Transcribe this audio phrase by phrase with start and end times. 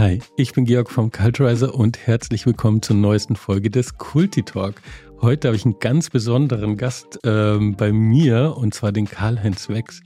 [0.00, 4.76] Hi, ich bin Georg vom Culturizer und herzlich willkommen zur neuesten Folge des Kulti Talk.
[5.20, 10.00] Heute habe ich einen ganz besonderen Gast ähm, bei mir und zwar den Karl-Heinz Wex.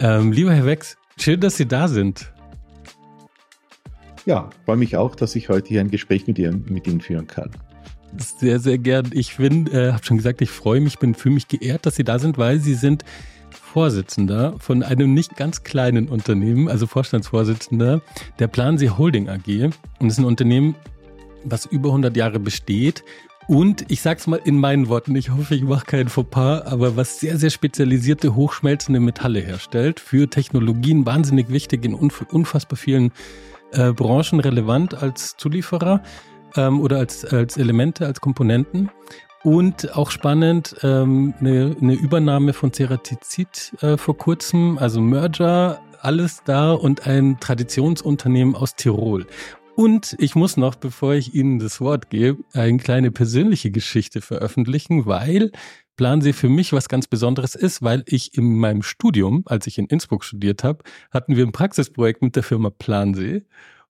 [0.00, 2.30] Ähm, lieber Herr Wex, schön, dass Sie da sind.
[4.26, 7.26] Ja, freue mich auch, dass ich heute hier ein Gespräch mit, Ihnen, mit Ihnen führen
[7.26, 7.48] kann.
[8.18, 9.12] Sehr, sehr gern.
[9.14, 12.04] Ich bin, äh, habe schon gesagt, ich freue mich, bin für mich geehrt, dass Sie
[12.04, 13.02] da sind, weil Sie sind
[13.52, 18.00] Vorsitzender von einem nicht ganz kleinen Unternehmen, also Vorstandsvorsitzender
[18.38, 19.64] der Plansee Holding AG.
[19.64, 20.74] Und das ist ein Unternehmen,
[21.44, 23.04] was über 100 Jahre besteht.
[23.48, 27.18] Und ich sag's mal in meinen Worten, ich hoffe, ich mache keinen Fauxpas, aber was
[27.18, 33.12] sehr, sehr spezialisierte, hochschmelzende Metalle herstellt, für Technologien wahnsinnig wichtig, in unfassbar vielen
[33.72, 36.02] äh, Branchen relevant als Zulieferer
[36.56, 38.90] ähm, oder als, als Elemente, als Komponenten.
[39.44, 46.42] Und auch spannend, ähm, eine, eine Übernahme von Ceratizid äh, vor kurzem, also Merger, alles
[46.44, 49.26] da und ein Traditionsunternehmen aus Tirol.
[49.74, 55.06] Und ich muss noch, bevor ich Ihnen das Wort gebe, eine kleine persönliche Geschichte veröffentlichen,
[55.06, 55.50] weil
[55.96, 59.86] Plansee für mich was ganz Besonderes ist, weil ich in meinem Studium, als ich in
[59.86, 63.44] Innsbruck studiert habe, hatten wir ein Praxisprojekt mit der Firma Plansee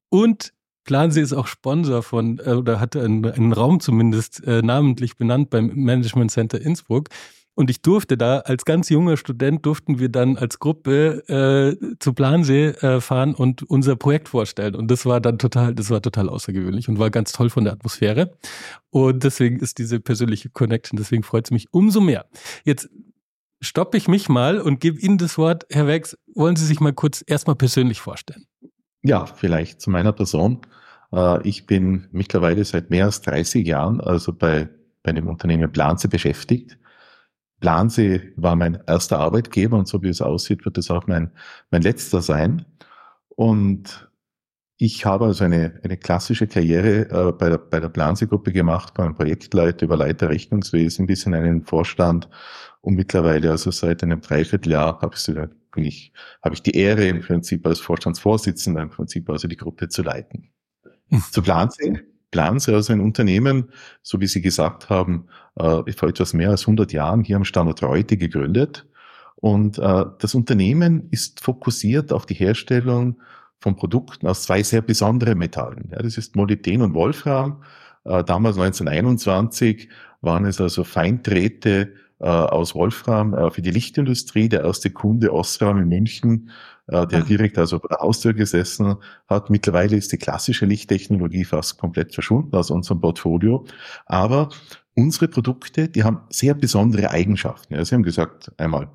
[0.09, 0.53] und
[0.84, 5.50] Plansee ist auch Sponsor von, äh, oder hatte einen, einen Raum zumindest äh, namentlich benannt
[5.50, 7.08] beim Management Center Innsbruck.
[7.55, 12.14] Und ich durfte da, als ganz junger Student, durften wir dann als Gruppe äh, zu
[12.14, 14.75] Plansee äh, fahren und unser Projekt vorstellen.
[14.75, 17.75] Und das war dann total, das war total außergewöhnlich und war ganz toll von der
[17.75, 18.38] Atmosphäre.
[18.88, 22.25] Und deswegen ist diese persönliche Connection, deswegen freut es mich umso mehr.
[22.64, 22.88] Jetzt
[23.60, 26.16] stoppe ich mich mal und gebe Ihnen das Wort, Herr Wex.
[26.34, 28.47] Wollen Sie sich mal kurz erstmal persönlich vorstellen?
[29.03, 30.61] Ja, vielleicht zu meiner Person.
[31.12, 34.69] Äh, ich bin mittlerweile seit mehr als 30 Jahren also bei,
[35.03, 36.78] bei dem Unternehmen Planse beschäftigt.
[37.61, 41.33] Planse war mein erster Arbeitgeber und so wie es aussieht, wird es auch mein,
[41.70, 42.67] mein letzter sein.
[43.28, 44.11] Und
[44.78, 49.14] ich habe also eine, eine klassische Karriere äh, bei der, bei der Planse-Gruppe gemacht, von
[49.14, 52.28] Projektleiter über Leiter Rechnungswesen bis in einen Vorstand
[52.81, 56.12] und mittlerweile also seit einem Dreivierteljahr habe ich sogar bin ich,
[56.43, 60.50] habe ich die Ehre im Prinzip als Vorstandsvorsitzender im Prinzip also die Gruppe zu leiten.
[61.09, 61.22] Mhm.
[61.31, 62.00] Zu Plansee.
[62.31, 63.69] Plansee, also ein Unternehmen,
[64.03, 67.83] so wie Sie gesagt haben, äh, vor etwas mehr als 100 Jahren hier am Standort
[67.83, 68.87] Reute gegründet.
[69.37, 73.21] Und äh, das Unternehmen ist fokussiert auf die Herstellung
[73.60, 75.91] von Produkten aus zwei sehr besonderen Metallen.
[75.93, 77.62] Ja, das ist Molybden und Wolfram.
[78.04, 79.89] Äh, damals 1921
[80.21, 84.49] waren es also Feindräte äh, aus Wolfram äh, für die Lichtindustrie.
[84.49, 86.50] Der erste Kunde Osram in München,
[86.87, 88.97] äh, der direkt also bei der Haustür gesessen
[89.27, 89.50] hat.
[89.50, 93.65] Mittlerweile ist die klassische Lichttechnologie fast komplett verschwunden aus unserem Portfolio.
[94.06, 94.49] Aber
[94.94, 97.75] unsere Produkte, die haben sehr besondere Eigenschaften.
[97.75, 98.89] Ja, Sie haben gesagt, einmal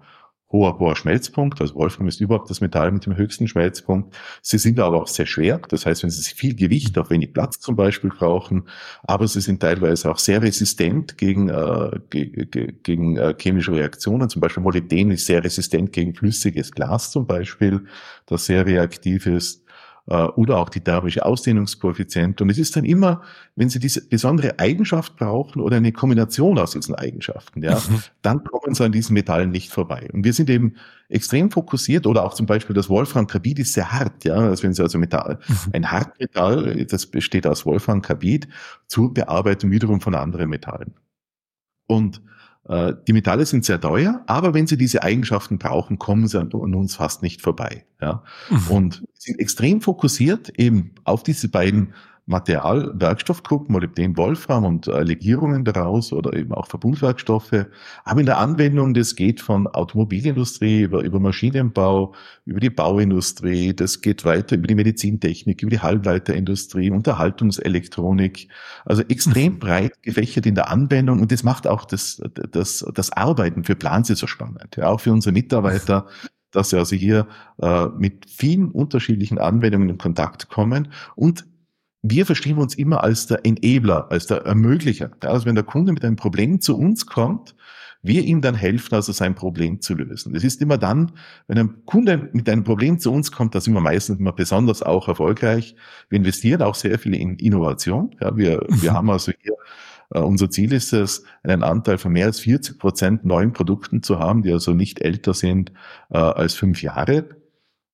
[0.51, 1.59] hoher, hoher Schmelzpunkt.
[1.61, 4.15] Also Wolfram ist überhaupt das Metall mit dem höchsten Schmelzpunkt.
[4.41, 5.59] Sie sind aber auch sehr schwer.
[5.69, 8.67] Das heißt, wenn Sie viel Gewicht auf wenig Platz zum Beispiel brauchen,
[9.03, 14.29] aber sie sind teilweise auch sehr resistent gegen, äh, gegen, gegen äh, chemische Reaktionen.
[14.29, 17.85] Zum Beispiel Molybden ist sehr resistent gegen flüssiges Glas zum Beispiel,
[18.25, 19.66] das sehr reaktiv ist
[20.07, 22.41] oder auch die thermische Ausdehnungskoeffizient.
[22.41, 23.21] Und es ist dann immer,
[23.57, 28.03] wenn Sie diese besondere Eigenschaft brauchen oder eine Kombination aus diesen Eigenschaften, ja, mhm.
[28.21, 30.07] dann kommen Sie an diesen Metallen nicht vorbei.
[30.13, 30.75] Und wir sind eben
[31.09, 34.81] extrem fokussiert oder auch zum Beispiel das Wolframkarbid ist sehr hart, ja, also wenn Sie
[34.81, 35.55] also Metall, mhm.
[35.73, 38.47] ein Hartmetall, das besteht aus Wolframkarbid
[38.87, 40.93] zur Bearbeitung wiederum von anderen Metallen.
[41.85, 42.36] Und äh,
[42.69, 46.95] die Metalle sind sehr teuer, aber wenn sie diese Eigenschaften brauchen, kommen sie an uns
[46.95, 47.85] fast nicht vorbei.
[48.01, 48.23] Ja?
[48.49, 48.67] Mhm.
[48.69, 51.93] Und sind extrem fokussiert eben auf diese beiden
[52.27, 57.65] Material-Werkstoffgruppen, Molybden, Wolfram und äh, Legierungen daraus oder eben auch Verbundwerkstoffe.
[58.03, 62.13] Aber in der Anwendung, das geht von Automobilindustrie über, über Maschinenbau,
[62.45, 68.49] über die Bauindustrie, das geht weiter über die Medizintechnik, über die Halbleiterindustrie, Unterhaltungselektronik.
[68.83, 69.59] Also extrem mhm.
[69.59, 72.21] breit gefächert in der Anwendung und das macht auch das,
[72.51, 74.75] das, das Arbeiten für Planse so spannend.
[74.75, 76.07] Ja, auch für unsere Mitarbeiter
[76.51, 77.27] dass sie also hier
[77.61, 81.45] äh, mit vielen unterschiedlichen Anwendungen in Kontakt kommen und
[82.09, 85.11] wir verstehen uns immer als der Enabler, als der Ermöglicher.
[85.21, 87.55] Also wenn der Kunde mit einem Problem zu uns kommt,
[88.03, 90.33] wir ihm dann helfen, also sein Problem zu lösen.
[90.33, 91.11] Das ist immer dann,
[91.47, 94.83] wenn ein Kunde mit einem Problem zu uns kommt, da sind wir meistens immer besonders
[94.83, 95.75] auch erfolgreich.
[96.09, 98.15] Wir investieren auch sehr viel in Innovation.
[98.21, 99.53] Ja, wir, wir haben also hier,
[100.15, 104.19] uh, unser Ziel ist es, einen Anteil von mehr als 40 Prozent neuen Produkten zu
[104.19, 105.71] haben, die also nicht älter sind
[106.11, 107.25] uh, als fünf Jahre.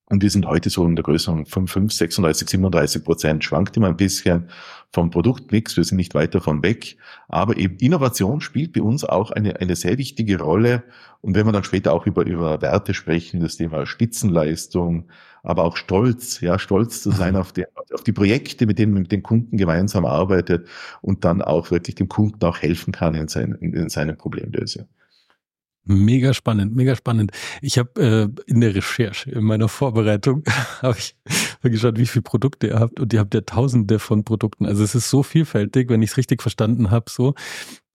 [0.10, 3.44] Und die sind heute so in der Größe von 5, 36, 37 Prozent.
[3.44, 4.50] Schwankt immer ein bisschen
[4.92, 5.78] vom Produktmix.
[5.78, 6.98] Wir sind nicht weit davon weg.
[7.30, 10.84] Aber eben Innovation spielt bei uns auch eine, eine sehr wichtige Rolle.
[11.22, 15.10] Und wenn wir dann später auch über, über Werte sprechen, das Thema Spitzenleistung,
[15.42, 17.40] aber auch Stolz, ja, stolz zu sein mhm.
[17.40, 20.68] auf die, auf die Projekte, mit denen man mit den Kunden gemeinsam arbeitet
[21.02, 24.88] und dann auch wirklich dem Kunden auch helfen kann in, sein, in, in seinen Problemlösungen.
[25.86, 27.32] Mega spannend, mega spannend.
[27.62, 30.44] Ich habe äh, in der Recherche, in meiner Vorbereitung,
[30.82, 31.16] habe ich
[31.62, 34.66] geschaut, wie viele Produkte ihr habt und ihr habt ja tausende von Produkten.
[34.66, 37.34] Also es ist so vielfältig, wenn ich es richtig verstanden habe, so.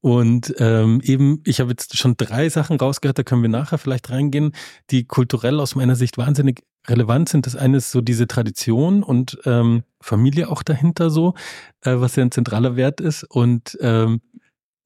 [0.01, 4.11] Und ähm, eben, ich habe jetzt schon drei Sachen rausgehört, da können wir nachher vielleicht
[4.11, 4.53] reingehen,
[4.91, 7.47] die kulturell aus meiner Sicht wahnsinnig relevant sind.
[7.47, 11.35] Das eine ist so diese Tradition und ähm, Familie auch dahinter so,
[11.83, 13.25] äh, was ja ein zentraler Wert ist.
[13.25, 14.21] Und ähm,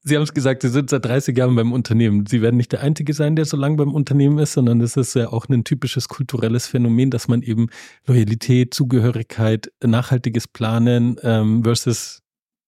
[0.05, 2.25] Sie haben es gesagt, Sie sind seit 30 Jahren beim Unternehmen.
[2.25, 5.13] Sie werden nicht der Einzige sein, der so lange beim Unternehmen ist, sondern das ist
[5.13, 7.69] ja auch ein typisches kulturelles Phänomen, dass man eben
[8.05, 12.21] Loyalität, Zugehörigkeit, nachhaltiges Planen ähm, versus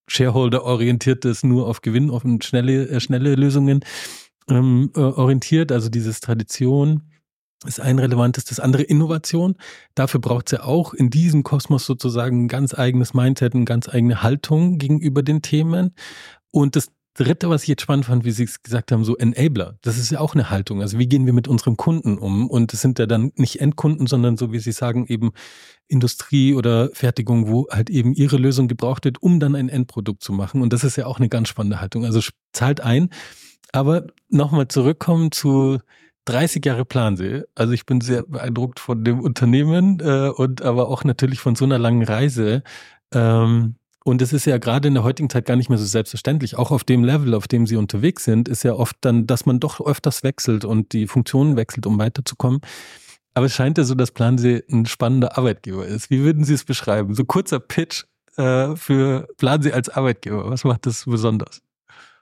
[0.08, 3.82] Shareholder-orientiertes, nur auf Gewinn, auf schnelle, äh, schnelle Lösungen
[4.50, 5.74] ähm, äh, orientiert.
[5.74, 7.04] Also dieses Tradition
[7.66, 8.46] ist ein relevantes.
[8.46, 9.56] Das andere Innovation.
[9.94, 13.90] Dafür braucht es ja auch in diesem Kosmos sozusagen ein ganz eigenes Mindset, eine ganz
[13.90, 15.94] eigene Haltung gegenüber den Themen.
[16.52, 19.78] Und das Dritte, was ich jetzt spannend fand, wie Sie es gesagt haben, so Enabler.
[19.82, 20.82] Das ist ja auch eine Haltung.
[20.82, 22.50] Also wie gehen wir mit unserem Kunden um?
[22.50, 25.32] Und es sind ja dann nicht Endkunden, sondern so wie Sie sagen, eben
[25.88, 30.34] Industrie oder Fertigung, wo halt eben Ihre Lösung gebraucht wird, um dann ein Endprodukt zu
[30.34, 30.62] machen.
[30.62, 32.04] Und das ist ja auch eine ganz spannende Haltung.
[32.04, 32.20] Also
[32.52, 33.10] zahlt ein.
[33.72, 35.80] Aber nochmal zurückkommen zu
[36.26, 37.44] 30 Jahre Plansee.
[37.56, 41.64] Also ich bin sehr beeindruckt von dem Unternehmen äh, und aber auch natürlich von so
[41.64, 42.64] einer langen Reise.
[43.14, 43.76] Ähm,
[44.07, 46.57] und es ist ja gerade in der heutigen Zeit gar nicht mehr so selbstverständlich.
[46.57, 49.60] Auch auf dem Level, auf dem sie unterwegs sind, ist ja oft dann, dass man
[49.60, 52.62] doch öfters wechselt und die Funktionen wechselt, um weiterzukommen.
[53.34, 56.12] Aber es scheint ja so, dass Plansee ein spannender Arbeitgeber ist.
[56.12, 57.16] Wie würden Sie es beschreiben?
[57.16, 58.04] So kurzer Pitch
[58.38, 60.51] äh, für Plansee als Arbeitgeber.
[60.51, 61.63] Was macht das besonders?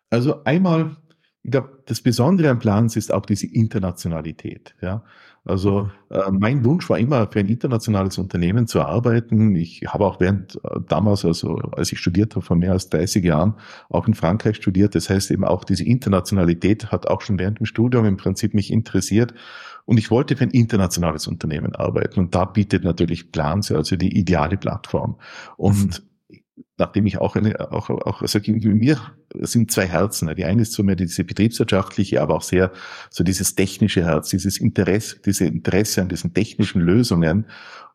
[0.10, 0.96] Also einmal,
[1.44, 4.74] ich glaube, das Besondere am Plansee ist auch diese Internationalität.
[4.82, 5.04] Ja,
[5.46, 5.92] also mhm.
[6.10, 9.56] äh, mein Wunsch war immer, für ein internationales Unternehmen zu arbeiten.
[9.56, 13.24] Ich habe auch während äh, damals, also als ich studiert habe, vor mehr als 30
[13.24, 13.56] Jahren,
[13.90, 14.96] auch in Frankreich studiert.
[14.96, 18.72] Das heißt eben auch diese Internationalität hat auch schon während dem Studium im Prinzip mich
[18.72, 19.34] interessiert.
[19.86, 22.22] Und ich wollte für ein internationales Unternehmen arbeiten.
[22.22, 25.18] Und da bietet natürlich Plans, also die ideale Plattform.
[25.58, 26.13] Und mhm
[26.78, 28.98] nachdem ich auch eine, auch, auch, also mir
[29.42, 30.34] sind zwei Herzen.
[30.36, 32.72] Die eine ist so mehr diese betriebswirtschaftliche, aber auch sehr
[33.10, 37.46] so dieses technische Herz, dieses Interesse, diese Interesse an diesen technischen Lösungen.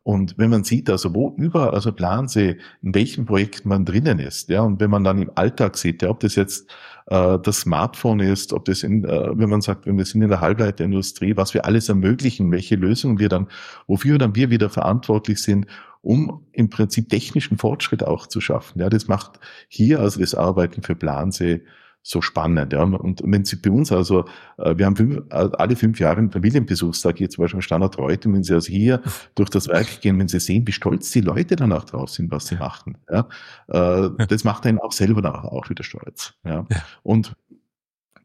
[0.03, 4.19] Und wenn man sieht, also wo überall, also planen Sie, in welchem Projekt man drinnen
[4.19, 6.71] ist, ja, und wenn man dann im Alltag sieht, ja, ob das jetzt
[7.07, 10.41] äh, das Smartphone ist, ob das in, äh, wenn man sagt, wir sind in der
[10.41, 13.47] Halbleiterindustrie, was wir alles ermöglichen, welche Lösungen wir dann,
[13.87, 15.67] wofür dann wir wieder verantwortlich sind
[16.01, 18.79] um im Prinzip technischen Fortschritt auch zu schaffen.
[18.79, 21.61] Ja, das macht hier also das Arbeiten für Plansee
[22.01, 22.73] so spannend.
[22.73, 22.83] Ja.
[22.83, 24.25] Und wenn Sie bei uns also,
[24.57, 27.97] äh, wir haben fünf, äh, alle fünf Jahre einen Familienbesuchstag hier zum Beispiel am Standort
[27.97, 29.01] heute, wenn Sie also hier
[29.35, 32.47] durch das Werk gehen, wenn Sie sehen, wie stolz die Leute danach drauf sind, was
[32.47, 32.97] sie machen.
[33.11, 33.27] Ja.
[33.67, 36.33] Äh, das macht einen auch selber danach auch wieder stolz.
[36.45, 36.65] Ja.
[37.03, 37.35] Und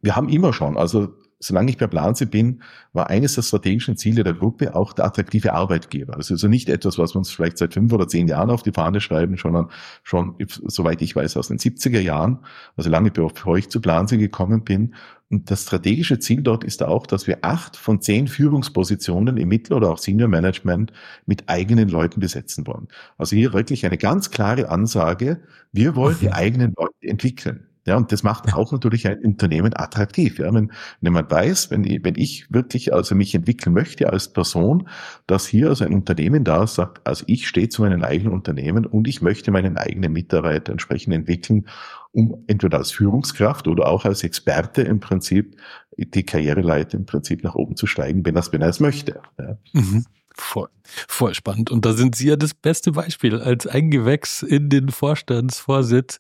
[0.03, 2.63] wir haben immer schon, also solange ich bei Planse bin,
[2.93, 6.15] war eines der strategischen Ziele der Gruppe auch der attraktive Arbeitgeber.
[6.17, 8.63] Das ist also nicht etwas, was wir uns vielleicht seit fünf oder zehn Jahren auf
[8.63, 9.69] die Fahne schreiben, sondern
[10.03, 12.39] schon, soweit ich weiß, aus den 70er Jahren,
[12.77, 14.95] also lange bevor ich zu Planse gekommen bin.
[15.31, 19.75] Und das strategische Ziel dort ist auch, dass wir acht von zehn Führungspositionen im Mittel-
[19.75, 20.93] oder auch Senior Management
[21.27, 22.89] mit eigenen Leuten besetzen wollen.
[23.19, 25.41] Also hier wirklich eine ganz klare Ansage,
[25.73, 27.67] wir wollen die eigenen Leute entwickeln.
[27.87, 30.39] Ja, und das macht auch natürlich ein Unternehmen attraktiv.
[30.39, 34.33] Ja, wenn, wenn man weiß, wenn ich, wenn ich wirklich also mich entwickeln möchte als
[34.33, 34.89] Person,
[35.27, 39.07] dass hier also ein Unternehmen da sagt, also ich stehe zu meinem eigenen Unternehmen und
[39.07, 41.67] ich möchte meinen eigenen Mitarbeiter entsprechend entwickeln,
[42.13, 45.57] um entweder als Führungskraft oder auch als Experte im Prinzip
[45.97, 49.21] die Karriereleiter im Prinzip nach oben zu steigen, wenn er es, wenn er es möchte.
[49.39, 49.59] Ja.
[49.73, 50.05] Mhm.
[50.37, 51.71] Voll, voll spannend.
[51.71, 56.19] Und da sind Sie ja das beste Beispiel als Eingewächs in den Vorstandsvorsitz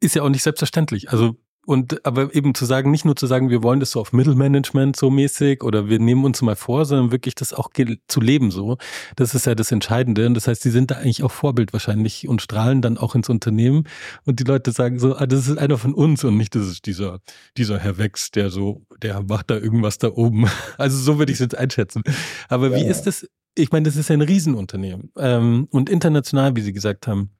[0.00, 1.10] ist ja auch nicht selbstverständlich.
[1.10, 1.36] Also
[1.66, 4.94] und aber eben zu sagen, nicht nur zu sagen, wir wollen das so auf Mittelmanagement
[4.94, 7.70] so mäßig oder wir nehmen uns mal vor, sondern wirklich das auch
[8.06, 8.78] zu leben so.
[9.16, 10.26] Das ist ja das Entscheidende.
[10.26, 13.28] Und das heißt, sie sind da eigentlich auch Vorbild wahrscheinlich und strahlen dann auch ins
[13.28, 13.84] Unternehmen.
[14.24, 16.86] Und die Leute sagen so, ah, das ist einer von uns und nicht, das ist
[16.86, 17.18] dieser,
[17.56, 20.46] dieser Herr Wex, der so, der macht da irgendwas da oben.
[20.78, 22.02] Also so würde ich es jetzt einschätzen.
[22.48, 23.26] Aber ja, wie ist das?
[23.54, 25.10] Ich meine, das ist ja ein Riesenunternehmen.
[25.16, 27.35] Ähm, und international, wie Sie gesagt haben.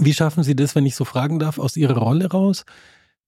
[0.00, 2.64] Wie schaffen Sie das, wenn ich so fragen darf, aus Ihrer Rolle raus?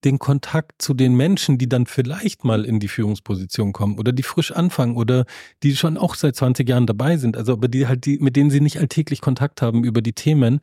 [0.03, 4.23] den Kontakt zu den Menschen, die dann vielleicht mal in die Führungsposition kommen oder die
[4.23, 5.25] frisch anfangen oder
[5.63, 8.49] die schon auch seit 20 Jahren dabei sind, also aber die halt die, mit denen
[8.49, 10.59] sie nicht alltäglich Kontakt haben über die Themen.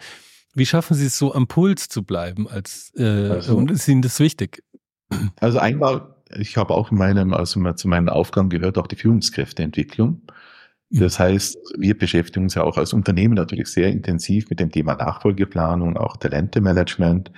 [0.54, 4.02] Wie schaffen Sie es so am Puls zu bleiben als äh, also, und ist Ihnen
[4.02, 4.64] das wichtig?
[5.40, 10.22] Also einmal, ich habe auch in meinem, also zu meinen Aufgaben gehört auch die Führungskräfteentwicklung.
[10.90, 14.94] Das heißt, wir beschäftigen uns ja auch als Unternehmen natürlich sehr intensiv mit dem Thema
[14.94, 17.30] Nachfolgeplanung, auch Talentemanagement.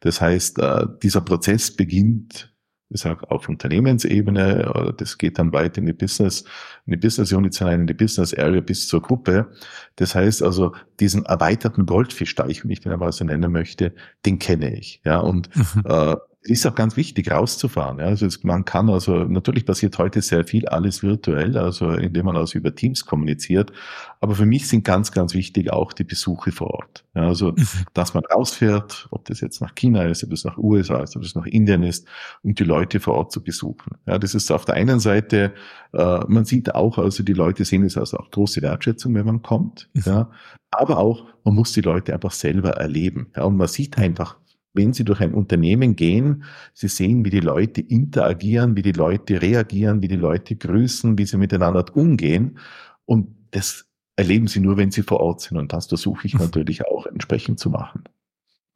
[0.00, 2.52] Das heißt, äh, dieser Prozess beginnt
[2.90, 6.44] ich sage auf Unternehmensebene, das geht dann weiter in die Business,
[6.86, 9.50] in die Business Unit hinein, in die Business Area bis zur Gruppe.
[9.96, 14.74] Das heißt also, diesen erweiterten Goldfischteich, wenn ich den einmal so nennen möchte, den kenne
[14.74, 15.02] ich.
[15.04, 15.82] Ja, und mhm.
[15.84, 17.98] äh, ist auch ganz wichtig, rauszufahren.
[17.98, 18.06] Ja.
[18.06, 22.36] Also es, man kann also, natürlich passiert heute sehr viel alles virtuell, also indem man
[22.36, 23.72] also über Teams kommuniziert.
[24.20, 27.04] Aber für mich sind ganz, ganz wichtig auch die Besuche vor Ort.
[27.14, 27.66] Ja, also, mhm.
[27.92, 31.22] dass man rausfährt, ob das jetzt nach China ist, ob das nach USA ist, ob
[31.22, 32.06] das nach Indien ist,
[32.42, 33.96] um die Leute vor Ort zu besuchen.
[34.06, 35.52] Ja, das ist auf der einen Seite,
[35.92, 39.42] äh, man sieht auch, also die Leute sehen es also auch große Wertschätzung, wenn man
[39.42, 39.88] kommt.
[39.94, 40.02] Mhm.
[40.06, 40.30] Ja,
[40.70, 43.32] aber auch, man muss die Leute einfach selber erleben.
[43.36, 44.36] Ja, und man sieht einfach,
[44.74, 46.44] wenn Sie durch ein Unternehmen gehen,
[46.74, 51.26] Sie sehen, wie die Leute interagieren, wie die Leute reagieren, wie die Leute grüßen, wie
[51.26, 52.58] sie miteinander umgehen.
[53.04, 55.56] Und das erleben Sie nur, wenn Sie vor Ort sind.
[55.56, 58.04] Und das versuche ich natürlich auch entsprechend zu machen.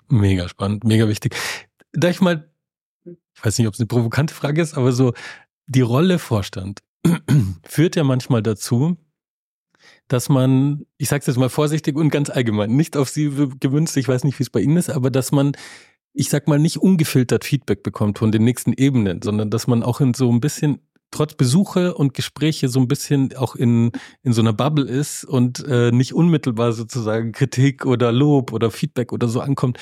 [0.09, 1.37] Mega spannend, mega wichtig.
[1.93, 2.51] Da ich mal,
[3.05, 5.13] ich weiß nicht, ob es eine provokante Frage ist, aber so
[5.67, 6.81] die Rolle Vorstand
[7.65, 8.97] führt ja manchmal dazu,
[10.09, 13.97] dass man, ich sage es jetzt mal vorsichtig und ganz allgemein, nicht auf Sie gemünzt,
[13.97, 15.53] ich weiß nicht, wie es bei Ihnen ist, aber dass man,
[16.13, 20.01] ich sag mal, nicht ungefiltert Feedback bekommt von den nächsten Ebenen, sondern dass man auch
[20.01, 20.81] in so ein bisschen
[21.13, 25.65] trotz Besuche und Gespräche so ein bisschen auch in, in so einer Bubble ist und
[25.67, 29.79] äh, nicht unmittelbar sozusagen Kritik oder Lob oder Feedback oder so ankommt.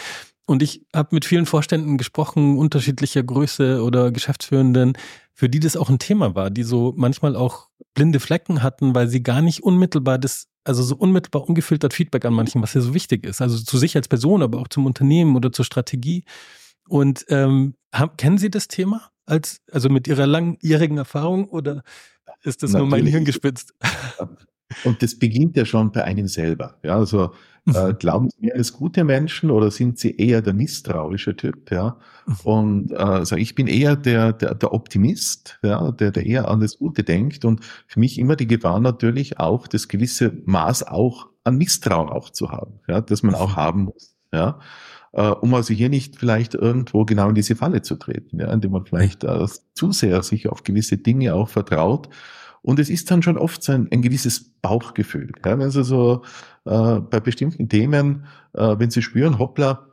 [0.47, 4.95] Und ich habe mit vielen Vorständen gesprochen, unterschiedlicher Größe oder Geschäftsführenden,
[5.41, 9.09] für die das auch ein Thema war, die so manchmal auch blinde Flecken hatten, weil
[9.09, 12.93] sie gar nicht unmittelbar das, also so unmittelbar ungefiltert Feedback an manchen, was ja so
[12.93, 13.41] wichtig ist.
[13.41, 16.25] Also zu sich als Person, aber auch zum Unternehmen oder zur Strategie.
[16.91, 19.13] Und ähm, haben, kennen Sie das Thema?
[19.25, 21.85] Als, also mit Ihrer langjährigen Erfahrung oder
[22.43, 22.91] ist das Natürlich.
[22.91, 23.73] nur mein Hirn gespitzt?
[24.85, 26.79] Und das beginnt ja schon bei einem selber.
[26.83, 27.33] Ja, also
[27.75, 27.99] äh, mhm.
[27.99, 31.71] glauben Sie mir als gute Menschen oder sind Sie eher der misstrauische Typ?
[31.71, 31.97] Ja,
[32.27, 32.35] mhm.
[32.45, 36.61] und äh, also ich bin eher der, der, der Optimist, ja, der, der eher an
[36.61, 37.45] das Gute denkt.
[37.45, 42.31] Und für mich immer die Gefahr natürlich auch, das gewisse Maß auch an Misstrauen auch
[42.31, 43.57] zu haben, ja, das man auch mhm.
[43.57, 44.15] haben muss.
[44.33, 44.61] Ja,
[45.13, 48.73] äh, um also hier nicht vielleicht irgendwo genau in diese Falle zu treten, ja, indem
[48.73, 52.09] man vielleicht äh, zu sehr sich auf gewisse Dinge auch vertraut
[52.63, 55.33] und es ist dann schon oft so ein, ein gewisses Bauchgefühl.
[55.45, 56.23] Ja, wenn Sie so
[56.65, 59.87] äh, bei bestimmten Themen, äh, wenn Sie spüren, hoppla,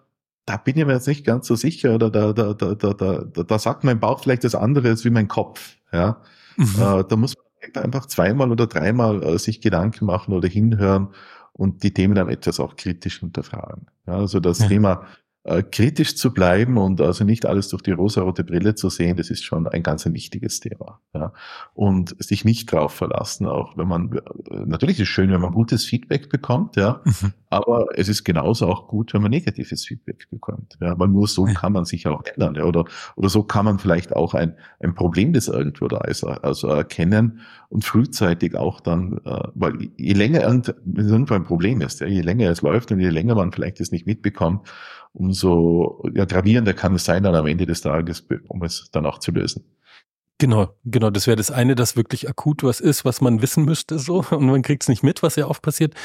[0.45, 3.43] da bin ich mir jetzt nicht ganz so sicher oder da, da, da, da, da,
[3.43, 5.75] da sagt mein Bauch vielleicht das andere als wie mein Kopf.
[5.91, 6.21] Ja,
[6.55, 6.75] mhm.
[6.79, 11.09] äh, da muss man einfach zweimal oder dreimal äh, sich Gedanken machen oder hinhören
[11.53, 13.88] und die Themen dann etwas auch kritisch hinterfragen.
[14.05, 14.67] Ja, also das ja.
[14.67, 15.05] Thema
[15.47, 19.29] äh, kritisch zu bleiben und also nicht alles durch die rosarote Brille zu sehen, das
[19.29, 20.99] ist schon ein ganz ein wichtiges Thema.
[21.13, 21.31] Ja.
[21.73, 24.11] Und sich nicht drauf verlassen, auch wenn man,
[24.51, 27.31] äh, natürlich ist es schön, wenn man gutes Feedback bekommt, ja, mhm.
[27.49, 30.77] aber es ist genauso auch gut, wenn man negatives Feedback bekommt.
[30.81, 32.83] Ja, weil nur so kann man sich auch ändern, ja, oder,
[33.15, 37.39] oder so kann man vielleicht auch ein, ein Problem, das irgendwo da ist, also erkennen
[37.69, 42.49] und frühzeitig auch dann, äh, weil je länger irgendwo ein Problem ist, ja, je länger
[42.49, 44.67] es läuft und je länger man vielleicht es nicht mitbekommt,
[45.17, 49.19] umso ja, gravierender kann es sein dann am Ende des Tages, um es dann auch
[49.19, 49.63] zu lösen.
[50.39, 51.09] Genau, genau.
[51.09, 54.45] Das wäre das eine, dass wirklich akut was ist, was man wissen müsste, so und
[54.45, 55.95] man kriegt es nicht mit, was ja oft passiert.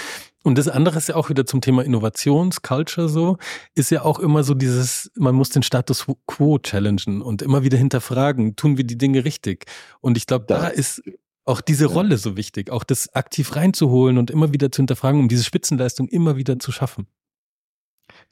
[0.43, 3.37] Und das andere ist ja auch wieder zum Thema Innovationsculture so,
[3.75, 7.77] ist ja auch immer so dieses, man muss den Status quo challengen und immer wieder
[7.77, 9.67] hinterfragen, tun wir die Dinge richtig?
[10.01, 11.03] Und ich glaube, da ist
[11.45, 15.29] auch diese Rolle so wichtig, auch das aktiv reinzuholen und immer wieder zu hinterfragen, um
[15.29, 17.07] diese Spitzenleistung immer wieder zu schaffen.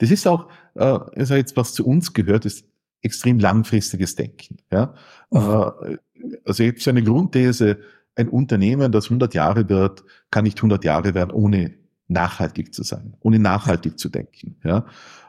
[0.00, 2.64] Das ist auch, äh, ist jetzt was zu uns gehört, ist
[3.02, 4.57] extrem langfristiges Denken.
[4.73, 4.95] Ja?
[5.30, 5.38] Mhm.
[5.38, 5.97] Äh,
[6.45, 7.78] also jetzt eine Grundthese,
[8.16, 11.75] ein Unternehmen, das 100 Jahre wird, kann nicht 100 Jahre werden, ohne
[12.09, 14.57] nachhaltig zu sein, ohne nachhaltig zu denken.
[14.64, 14.87] Ja?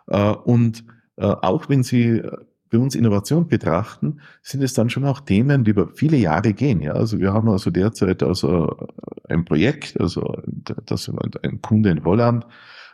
[0.08, 0.86] Äh, und
[1.18, 2.22] äh, auch wenn Sie
[2.70, 6.80] bei uns Innovation betrachten, sind es dann schon auch Themen, die über viele Jahre gehen.
[6.80, 8.88] Ja, also wir haben also derzeit also
[9.28, 10.42] ein Projekt, also
[10.86, 11.12] das
[11.44, 12.46] ein Kunde in Holland,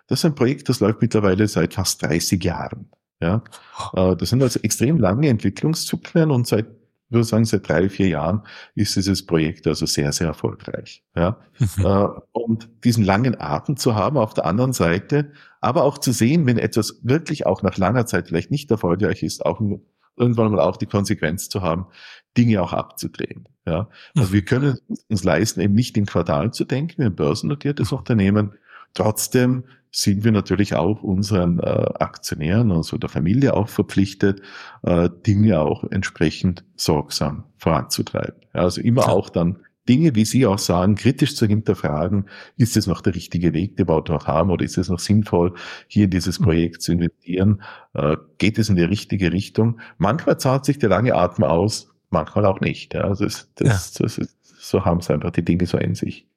[0.07, 2.89] das ist ein Projekt, das läuft mittlerweile seit fast 30 Jahren.
[3.21, 3.43] Ja,
[3.93, 6.67] äh, das sind also extrem lange Entwicklungszyklen und seit
[7.09, 8.41] ich würde sagen, seit drei, vier Jahren
[8.75, 11.05] ist dieses Projekt also sehr, sehr erfolgreich.
[11.15, 11.39] Ja?
[11.57, 11.85] Mhm.
[11.85, 16.45] Äh, und diesen langen Atem zu haben auf der anderen Seite, aber auch zu sehen,
[16.45, 19.61] wenn etwas wirklich auch nach langer Zeit vielleicht nicht erfolgreich ist, auch
[20.17, 21.87] irgendwann mal auch die Konsequenz zu haben,
[22.35, 23.47] Dinge auch abzudrehen.
[23.65, 28.53] Ja, also wir können uns leisten, eben nicht in Quartal zu denken, ein börsennotiertes Unternehmen.
[28.93, 29.63] Trotzdem
[29.99, 34.43] sind wir natürlich auch unseren äh, Aktionären, also der Familie auch verpflichtet,
[34.83, 38.35] äh, Dinge auch entsprechend sorgsam voranzutreiben.
[38.53, 39.07] Ja, also immer ja.
[39.07, 39.57] auch dann
[39.89, 42.25] Dinge, wie Sie auch sagen, kritisch zu hinterfragen,
[42.57, 45.55] ist es noch der richtige Weg, den wir dort haben, oder ist es noch sinnvoll,
[45.87, 46.43] hier in dieses mhm.
[46.43, 47.63] Projekt zu investieren?
[47.95, 49.79] Äh, geht es in die richtige Richtung?
[49.97, 52.93] Manchmal zahlt sich der lange Atem aus, manchmal auch nicht.
[52.93, 54.03] Ja, also das, das, ja.
[54.03, 56.27] das ist, so haben es einfach die Dinge so in sich.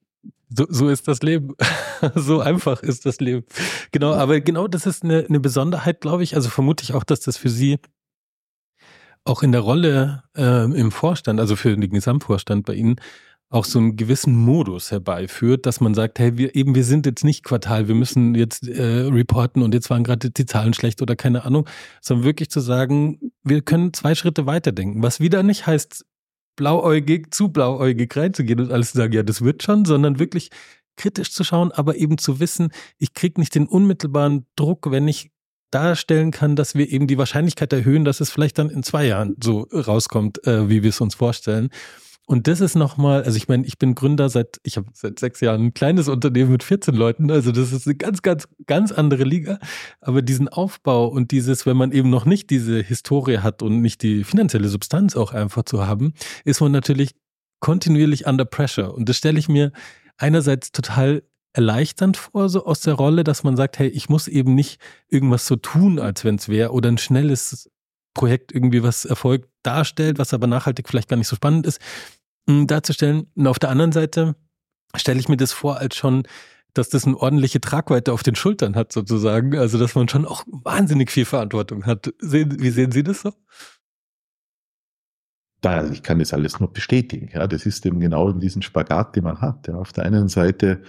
[0.53, 1.55] So, so ist das Leben.
[2.15, 3.45] so einfach ist das Leben.
[3.91, 6.35] Genau, aber genau das ist eine, eine Besonderheit, glaube ich.
[6.35, 7.79] Also vermute ich auch, dass das für Sie
[9.23, 12.97] auch in der Rolle äh, im Vorstand, also für den Gesamtvorstand bei Ihnen,
[13.49, 17.25] auch so einen gewissen Modus herbeiführt, dass man sagt, hey, wir eben, wir sind jetzt
[17.25, 21.17] nicht Quartal, wir müssen jetzt äh, reporten und jetzt waren gerade die Zahlen schlecht oder
[21.17, 21.67] keine Ahnung,
[21.99, 26.05] sondern wirklich zu sagen, wir können zwei Schritte weiterdenken, was wieder nicht heißt,
[26.61, 30.51] blauäugig zu blauäugig reinzugehen und alles zu sagen, ja, das wird schon, sondern wirklich
[30.95, 35.31] kritisch zu schauen, aber eben zu wissen, ich kriege nicht den unmittelbaren Druck, wenn ich
[35.71, 39.35] darstellen kann, dass wir eben die Wahrscheinlichkeit erhöhen, dass es vielleicht dann in zwei Jahren
[39.41, 41.69] so rauskommt, äh, wie wir es uns vorstellen.
[42.31, 45.41] Und das ist nochmal, also ich meine, ich bin Gründer seit, ich habe seit sechs
[45.41, 49.25] Jahren ein kleines Unternehmen mit 14 Leuten, also das ist eine ganz, ganz, ganz andere
[49.25, 49.59] Liga.
[49.99, 54.01] Aber diesen Aufbau und dieses, wenn man eben noch nicht diese Historie hat und nicht
[54.01, 56.13] die finanzielle Substanz auch einfach zu haben,
[56.45, 57.15] ist man natürlich
[57.59, 58.93] kontinuierlich under pressure.
[58.93, 59.73] Und das stelle ich mir
[60.15, 64.55] einerseits total erleichternd vor, so aus der Rolle, dass man sagt, hey, ich muss eben
[64.55, 67.69] nicht irgendwas so tun, als wenn es wäre, oder ein schnelles
[68.13, 71.79] Projekt irgendwie was Erfolg darstellt, was aber nachhaltig vielleicht gar nicht so spannend ist,
[72.47, 73.27] darzustellen.
[73.35, 74.35] Und auf der anderen Seite
[74.95, 76.23] stelle ich mir das vor als schon,
[76.73, 79.57] dass das eine ordentliche Tragweite auf den Schultern hat sozusagen.
[79.57, 82.13] Also dass man schon auch wahnsinnig viel Verantwortung hat.
[82.19, 83.33] Sehen, wie sehen Sie das so?
[85.61, 87.29] Da, ich kann das alles nur bestätigen.
[87.33, 89.67] Ja, das ist eben genau diesen Spagat, den man hat.
[89.67, 90.81] Ja, auf der einen Seite,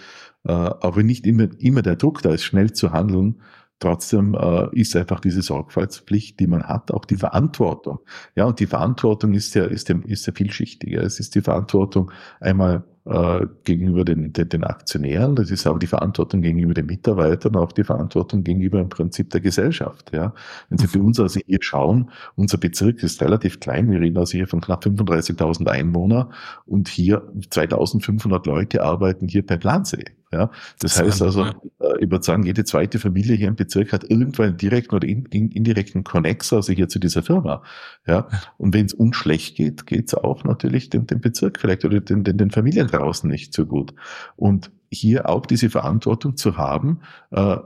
[0.44, 3.42] äh, aber nicht immer, immer der Druck da ist, schnell zu handeln,
[3.82, 7.98] Trotzdem äh, ist einfach diese Sorgfaltspflicht, die man hat, auch die Verantwortung.
[8.36, 11.02] Ja, und die Verantwortung ist ja, ist ja, ist ja vielschichtiger.
[11.02, 15.88] Es ist die Verantwortung einmal äh, gegenüber den, den, den Aktionären, das ist aber die
[15.88, 20.12] Verantwortung gegenüber den Mitarbeitern, auch die Verantwortung gegenüber im Prinzip der Gesellschaft.
[20.12, 20.32] Ja.
[20.68, 24.30] Wenn Sie für uns also hier schauen, unser Bezirk ist relativ klein, wir reden also
[24.30, 26.30] hier von knapp 35.000 Einwohner
[26.66, 30.04] und hier 2.500 Leute arbeiten hier bei Plansee.
[30.32, 31.52] Ja, das, das heißt also, äh,
[32.00, 35.26] ich würde sagen, jede zweite Familie hier im Bezirk hat irgendwann einen direkten oder in,
[35.26, 37.62] in, indirekten Connex, also hier zu dieser Firma.
[38.06, 41.84] Ja, und wenn es uns schlecht geht, geht es auch natürlich dem, dem Bezirk vielleicht
[41.84, 43.94] oder den, den, den Familien draußen nicht so gut.
[44.36, 47.56] Und hier auch diese Verantwortung zu haben, äh,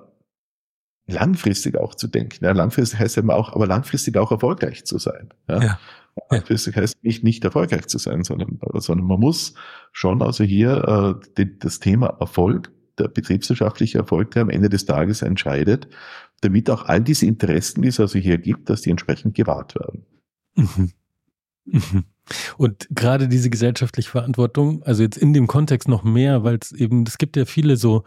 [1.06, 2.44] langfristig auch zu denken.
[2.44, 5.28] Ja, langfristig heißt eben auch, aber langfristig auch erfolgreich zu sein.
[5.48, 5.62] Ja.
[5.62, 5.78] ja.
[6.30, 9.54] Langfristig heißt nicht nicht erfolgreich zu sein, sondern, sondern man muss
[9.92, 14.86] schon also hier äh, die, das Thema Erfolg, der betriebswirtschaftliche Erfolg, der am Ende des
[14.86, 15.88] Tages entscheidet,
[16.40, 20.06] damit auch all diese Interessen, die es also hier gibt, dass die entsprechend gewahrt werden.
[20.54, 20.92] Mhm.
[21.66, 22.04] Mhm.
[22.56, 27.04] Und gerade diese gesellschaftliche Verantwortung, also jetzt in dem Kontext noch mehr, weil es eben,
[27.06, 28.04] es gibt ja viele so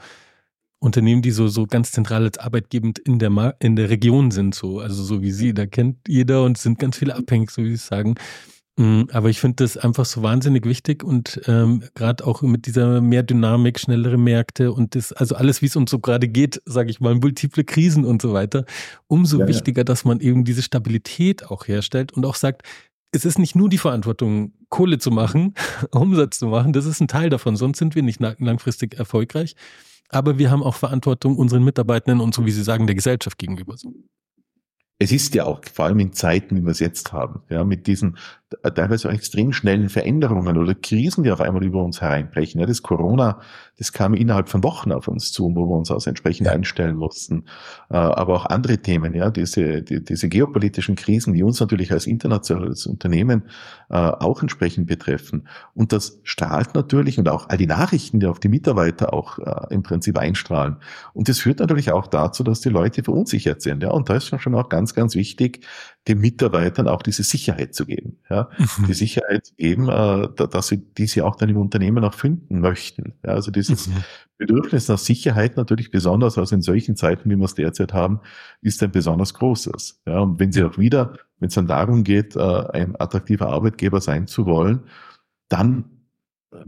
[0.80, 4.56] Unternehmen, die so, so ganz zentral als arbeitgebend in der, Mar in der Region sind,
[4.56, 7.72] so, also so wie Sie, da kennt jeder und sind ganz viele abhängig, so wie
[7.72, 8.16] Sie sagen.
[8.80, 13.02] Mm, aber ich finde das einfach so wahnsinnig wichtig und ähm, gerade auch mit dieser
[13.02, 16.90] mehr Dynamik, schnellere Märkte und das, also alles, wie es uns so gerade geht, sage
[16.90, 18.64] ich mal, multiple Krisen und so weiter,
[19.08, 19.84] umso ja, wichtiger, ja.
[19.84, 22.64] dass man eben diese Stabilität auch herstellt und auch sagt,
[23.12, 25.56] es ist nicht nur die Verantwortung, Kohle zu machen,
[25.92, 29.58] Umsatz zu machen, das ist ein Teil davon, sonst sind wir nicht langfristig erfolgreich.
[30.10, 33.76] Aber wir haben auch Verantwortung unseren Mitarbeitenden und so wie Sie sagen, der Gesellschaft gegenüber.
[34.98, 37.88] Es ist ja auch vor allem in Zeiten, wie wir es jetzt haben, ja, mit
[37.88, 38.18] diesen
[38.76, 42.60] teilweise auch extrem schnellen Veränderungen oder Krisen, die auf einmal über uns hereinbrechen.
[42.60, 43.40] Ja, das Corona,
[43.78, 46.54] das kam innerhalb von Wochen auf uns zu, wo wir uns also entsprechend ja.
[46.54, 47.46] einstellen mussten.
[47.90, 52.08] Äh, aber auch andere Themen, ja, diese, die, diese geopolitischen Krisen, die uns natürlich als
[52.08, 53.44] internationales Unternehmen
[53.90, 55.48] äh, auch entsprechend betreffen.
[55.76, 59.74] Und das strahlt natürlich und auch all die Nachrichten, die auf die Mitarbeiter auch äh,
[59.74, 60.78] im Prinzip einstrahlen.
[61.14, 63.84] Und das führt natürlich auch dazu, dass die Leute verunsichert sind.
[63.84, 65.66] Ja, und da ist schon auch ganz, ganz wichtig,
[66.10, 68.18] den Mitarbeitern auch diese Sicherheit zu geben.
[68.30, 68.50] Ja?
[68.58, 68.88] Mhm.
[68.88, 73.14] Die Sicherheit geben, äh, dass sie diese auch dann im Unternehmen auch finden möchten.
[73.24, 73.34] Ja?
[73.34, 74.04] Also dieses mhm.
[74.38, 78.20] Bedürfnis nach Sicherheit natürlich besonders, also in solchen Zeiten, wie wir es derzeit haben,
[78.62, 80.02] ist ein besonders großes.
[80.08, 80.20] Ja?
[80.20, 82.40] Und wenn sie auch wieder, wenn es dann darum geht, äh,
[82.74, 84.82] ein attraktiver Arbeitgeber sein zu wollen,
[85.48, 85.86] dann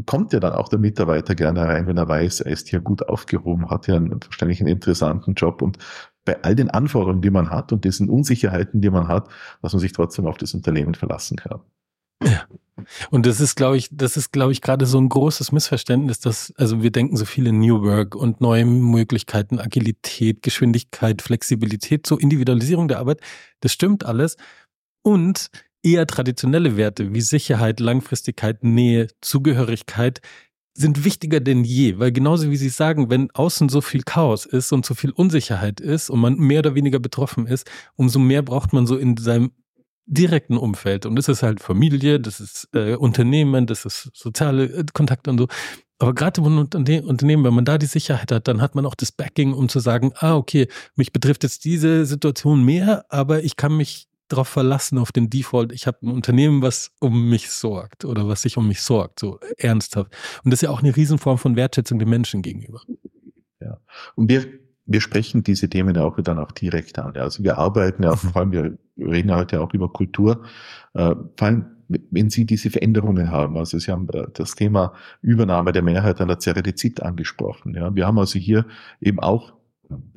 [0.05, 3.07] kommt ja dann auch der Mitarbeiter gerne rein, wenn er weiß, er ist hier gut
[3.07, 5.79] aufgehoben, hat ja einen, wahrscheinlich einen interessanten Job und
[6.25, 9.27] bei all den Anforderungen, die man hat und diesen Unsicherheiten, die man hat,
[9.61, 11.61] dass man sich trotzdem auf das Unternehmen verlassen kann.
[12.23, 12.45] Ja.
[13.09, 16.53] Und das ist, glaube ich, das ist, glaube ich, gerade so ein großes Missverständnis, dass,
[16.57, 22.17] also wir denken so viel in New Work und neue Möglichkeiten, Agilität, Geschwindigkeit, Flexibilität, so
[22.17, 23.21] Individualisierung der Arbeit.
[23.59, 24.37] Das stimmt alles.
[25.03, 25.49] Und
[25.83, 30.21] eher traditionelle Werte wie Sicherheit, Langfristigkeit, Nähe, Zugehörigkeit
[30.73, 34.71] sind wichtiger denn je, weil genauso wie Sie sagen, wenn außen so viel Chaos ist
[34.71, 38.73] und so viel Unsicherheit ist und man mehr oder weniger betroffen ist, umso mehr braucht
[38.73, 39.51] man so in seinem
[40.05, 41.05] direkten Umfeld.
[41.05, 45.37] Und das ist halt Familie, das ist äh, Unternehmen, das ist soziale äh, Kontakte und
[45.37, 45.47] so.
[45.99, 49.11] Aber gerade im Unternehmen, wenn man da die Sicherheit hat, dann hat man auch das
[49.11, 53.77] Backing, um zu sagen, ah, okay, mich betrifft jetzt diese Situation mehr, aber ich kann
[53.77, 58.27] mich darauf verlassen, auf den Default, ich habe ein Unternehmen, was um mich sorgt oder
[58.27, 60.11] was sich um mich sorgt, so ernsthaft.
[60.43, 62.81] Und das ist ja auch eine Riesenform von Wertschätzung den Menschen gegenüber.
[63.59, 63.77] Ja.
[64.15, 64.45] Und wir,
[64.85, 67.15] wir sprechen diese Themen ja auch dann auch direkt an.
[67.15, 70.43] Also wir arbeiten ja, vor allem, wir reden heute auch über Kultur,
[70.93, 71.65] äh, vor allem
[72.09, 76.29] wenn Sie diese Veränderungen haben, also Sie haben äh, das Thema Übernahme der Mehrheit an
[76.29, 77.75] der Zeredizid angesprochen.
[77.75, 78.65] Ja, wir haben also hier
[79.01, 79.53] eben auch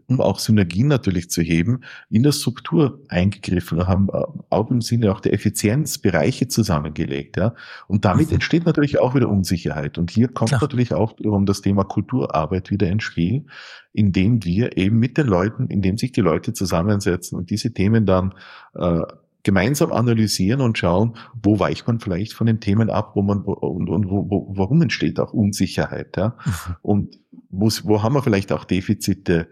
[0.06, 4.80] um auch Synergien natürlich zu heben, in der Struktur eingegriffen und haben äh, auch im
[4.80, 7.36] Sinne auch der Effizienz Bereiche zusammengelegt.
[7.36, 7.54] Ja.
[7.88, 8.34] Und damit mhm.
[8.34, 9.98] entsteht natürlich auch wieder Unsicherheit.
[9.98, 10.60] Und hier kommt Klar.
[10.62, 13.46] natürlich auch um das Thema Kulturarbeit wieder ins Spiel,
[13.92, 18.34] indem wir eben mit den Leuten, indem sich die Leute zusammensetzen und diese Themen dann
[18.74, 19.00] äh,
[19.44, 23.88] gemeinsam analysieren und schauen, wo weicht man vielleicht von den Themen ab, wo man und,
[23.88, 26.36] und wo, wo, warum entsteht auch Unsicherheit, ja?
[26.44, 26.76] Mhm.
[26.82, 27.18] Und
[27.50, 29.48] wo, wo haben wir vielleicht auch Defizite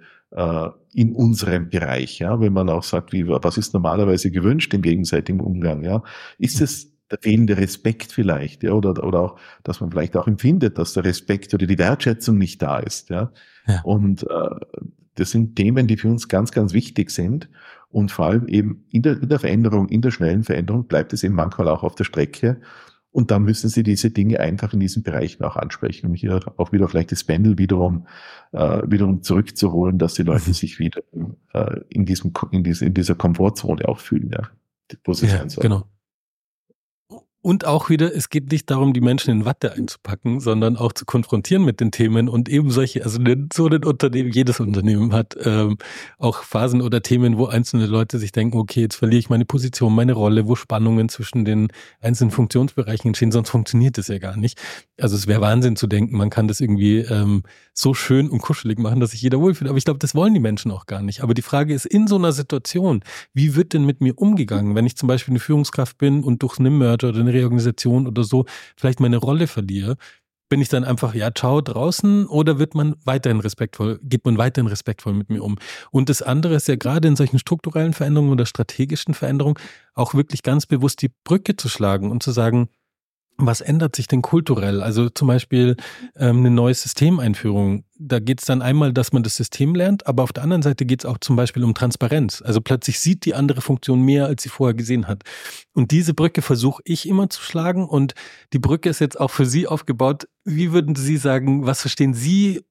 [0.95, 5.41] in unserem Bereich, ja, wenn man auch sagt, wie, was ist normalerweise gewünscht im gegenseitigen
[5.41, 6.03] Umgang, ja,
[6.39, 10.79] ist es der fehlende Respekt vielleicht, ja, oder, oder auch, dass man vielleicht auch empfindet,
[10.79, 13.31] dass der Respekt oder die Wertschätzung nicht da ist, ja.
[13.67, 13.83] ja.
[13.83, 17.49] Und äh, das sind Themen, die für uns ganz, ganz wichtig sind.
[17.91, 21.23] Und vor allem eben in der, in der Veränderung, in der schnellen Veränderung bleibt es
[21.23, 22.61] eben manchmal auch auf der Strecke.
[23.13, 26.73] Und dann müssen Sie diese Dinge einfach in diesen Bereichen auch ansprechen, um hier auch
[26.73, 28.07] wieder vielleicht das Pendel wiederum,
[28.53, 30.55] äh, wiederum zurückzuholen, dass die Leute mhm.
[30.55, 31.03] sich wieder
[31.53, 34.49] äh, in, diesem, in, diese, in dieser Komfortzone auch fühlen, ja,
[35.05, 35.69] wo sie ja, sein sollen.
[35.69, 35.92] Genau.
[37.45, 41.05] Und auch wieder, es geht nicht darum, die Menschen in Watte einzupacken, sondern auch zu
[41.05, 43.19] konfrontieren mit den Themen und eben solche, also
[43.53, 45.77] so ein Unternehmen, jedes Unternehmen hat ähm,
[46.19, 49.93] auch Phasen oder Themen, wo einzelne Leute sich denken, okay, jetzt verliere ich meine Position,
[49.93, 51.67] meine Rolle, wo Spannungen zwischen den
[52.01, 54.57] einzelnen Funktionsbereichen entstehen, sonst funktioniert es ja gar nicht.
[55.01, 57.43] Also es wäre Wahnsinn zu denken, man kann das irgendwie ähm,
[57.75, 59.69] so schön und kuschelig machen, dass sich jeder wohlfühlt.
[59.69, 61.23] Aber ich glaube, das wollen die Menschen auch gar nicht.
[61.23, 63.03] Aber die Frage ist, in so einer Situation,
[63.35, 66.61] wie wird denn mit mir umgegangen, wenn ich zum Beispiel eine Führungskraft bin und durch
[66.61, 68.45] eine Merger oder eine Reorganisation oder so
[68.77, 69.97] vielleicht meine Rolle verliere,
[70.53, 74.69] bin ich dann einfach, ja, ciao draußen oder wird man weiterhin respektvoll, geht man weiterhin
[74.69, 75.57] respektvoll mit mir um?
[75.91, 79.57] Und das andere ist ja gerade in solchen strukturellen Veränderungen oder strategischen Veränderungen
[79.95, 82.69] auch wirklich ganz bewusst die Brücke zu schlagen und zu sagen,
[83.39, 84.83] was ändert sich denn kulturell?
[84.83, 85.77] Also zum Beispiel
[86.17, 87.85] ähm, eine neue Systemeinführung.
[87.99, 90.85] Da geht es dann einmal, dass man das System lernt, aber auf der anderen Seite
[90.85, 92.43] geht es auch zum Beispiel um Transparenz.
[92.43, 95.23] Also plötzlich sieht die andere Funktion mehr, als sie vorher gesehen hat.
[95.73, 97.89] Und diese Brücke versuche ich immer zu schlagen.
[97.89, 98.15] Und
[98.53, 100.29] die Brücke ist jetzt auch für Sie aufgebaut.
[100.45, 102.63] Wie würden Sie sagen, was verstehen Sie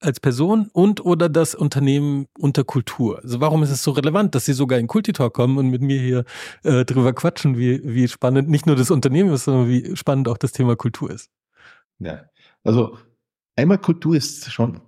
[0.00, 3.20] als Person und oder das Unternehmen unter Kultur?
[3.22, 6.00] Also warum ist es so relevant, dass Sie sogar in Kultitor kommen und mit mir
[6.00, 6.24] hier
[6.62, 10.38] äh, drüber quatschen, wie, wie spannend nicht nur das Unternehmen ist, sondern wie spannend auch
[10.38, 11.30] das Thema Kultur ist?
[11.98, 12.24] Ja,
[12.62, 12.98] also
[13.56, 14.80] einmal Kultur ist schon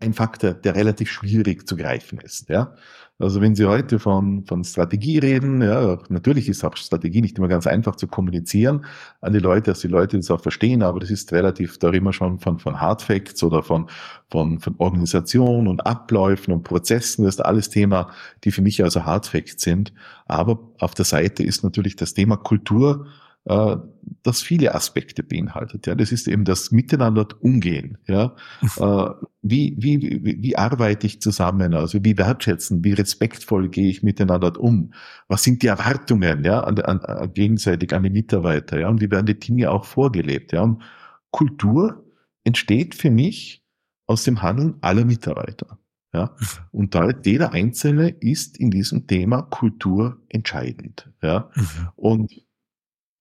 [0.00, 2.48] ein Faktor, der relativ schwierig zu greifen ist.
[2.48, 2.74] Ja?
[3.18, 7.48] Also wenn Sie heute von, von Strategie reden, ja, natürlich ist auch Strategie nicht immer
[7.48, 8.84] ganz einfach zu kommunizieren
[9.22, 12.12] an die Leute, dass die Leute das auch verstehen, aber das ist relativ da immer
[12.12, 13.88] schon von, von Hard Facts oder von,
[14.30, 18.10] von, von Organisation und Abläufen und Prozessen, das ist alles Thema,
[18.44, 19.94] die für mich also Hard Facts sind.
[20.26, 23.06] Aber auf der Seite ist natürlich das Thema Kultur,
[23.46, 23.76] äh,
[24.22, 25.86] das viele Aspekte beinhaltet.
[25.86, 27.98] Ja, das ist eben das Miteinander umgehen.
[28.06, 29.10] Ja, äh,
[29.42, 31.74] wie, wie, wie, wie arbeite ich zusammen?
[31.74, 34.92] Also wie wertschätzen, wie respektvoll gehe ich miteinander um?
[35.28, 38.78] Was sind die Erwartungen, ja, an, an, gegenseitig an die Mitarbeiter?
[38.78, 40.52] Ja, und wie werden die Dinge auch vorgelebt?
[40.52, 40.82] Ja, und
[41.30, 42.04] Kultur
[42.44, 43.64] entsteht für mich
[44.06, 45.78] aus dem Handeln aller Mitarbeiter.
[46.14, 46.34] Ja,
[46.72, 51.10] und da jeder Einzelne ist in diesem Thema Kultur entscheidend.
[51.22, 51.88] Ja, mhm.
[51.96, 52.45] und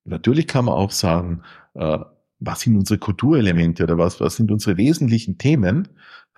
[0.06, 1.42] Natürlich kann man auch sagen,
[1.74, 2.00] äh,
[2.40, 5.88] was sind unsere Kulturelemente oder was, was sind unsere wesentlichen Themen,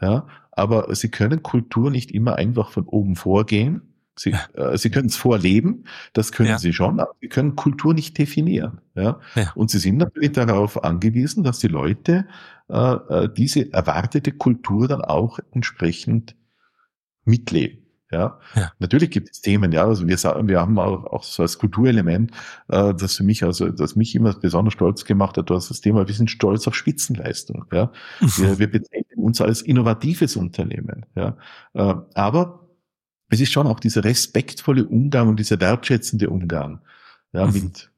[0.01, 3.81] ja, aber Sie können Kultur nicht immer einfach von oben vorgehen.
[4.17, 6.57] Sie, äh, Sie können es vorleben, das können ja.
[6.57, 8.81] Sie schon, aber Sie können Kultur nicht definieren.
[8.95, 9.19] Ja?
[9.35, 9.51] ja?
[9.53, 12.27] Und Sie sind natürlich darauf angewiesen, dass die Leute
[12.69, 16.35] äh, äh diese erwartete Kultur dann auch entsprechend
[17.25, 17.86] mitleben.
[18.11, 18.39] Ja?
[18.55, 18.71] ja.
[18.79, 22.31] Natürlich gibt es Themen, ja, also wir sagen, wir haben auch, auch so als Kulturelement,
[22.69, 25.81] äh, das für mich, also das mich immer besonders stolz gemacht hat, du hast das
[25.81, 27.65] Thema, wir sind stolz auf Spitzenleistung.
[27.71, 27.91] Ja?
[28.19, 31.05] Wir, wir bezeichnen uns als innovatives Unternehmen.
[31.15, 31.37] Ja?
[31.73, 32.67] Äh, aber
[33.29, 36.79] es ist schon auch dieser respektvolle Umgang und dieser wertschätzende Umgang
[37.33, 37.53] ja, mhm.
[37.53, 37.91] mit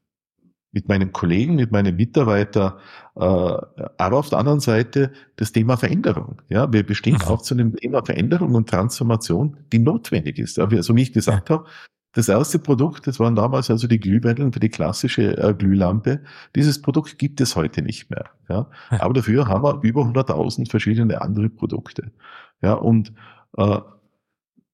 [0.72, 2.74] mit meinen Kollegen, mit meinen Mitarbeitern,
[3.16, 6.42] äh, aber auf der anderen Seite das Thema Veränderung.
[6.48, 7.28] Ja, wir bestehen mhm.
[7.28, 10.58] auch zu einem Thema Veränderung und Transformation, die notwendig ist.
[10.58, 11.56] Aber also wie ich gesagt ja.
[11.56, 11.68] habe,
[12.12, 16.20] das erste Produkt, das waren damals also die Glühbirnen für die klassische äh, Glühlampe.
[16.56, 18.30] Dieses Produkt gibt es heute nicht mehr.
[18.48, 19.00] Ja, ja.
[19.00, 22.10] aber dafür haben wir über 100.000 verschiedene andere Produkte.
[22.62, 23.12] Ja, und
[23.56, 23.78] äh,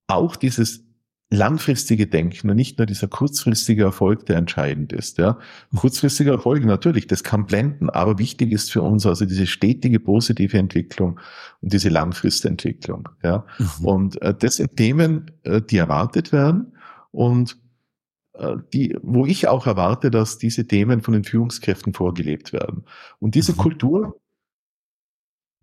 [0.08, 0.85] auch dieses
[1.30, 5.18] langfristige Denken und nicht nur dieser kurzfristige Erfolg, der entscheidend ist.
[5.18, 5.38] Ja.
[5.74, 10.56] Kurzfristiger Erfolg natürlich, das kann blenden, aber wichtig ist für uns also diese stetige positive
[10.56, 11.18] Entwicklung
[11.62, 13.08] und diese Langfristentwicklung.
[13.24, 13.44] Ja.
[13.58, 13.84] Mhm.
[13.84, 16.72] Und äh, das sind Themen, äh, die erwartet werden
[17.10, 17.58] und
[18.34, 22.84] äh, die, wo ich auch erwarte, dass diese Themen von den Führungskräften vorgelebt werden.
[23.18, 23.56] Und diese mhm.
[23.56, 24.20] Kultur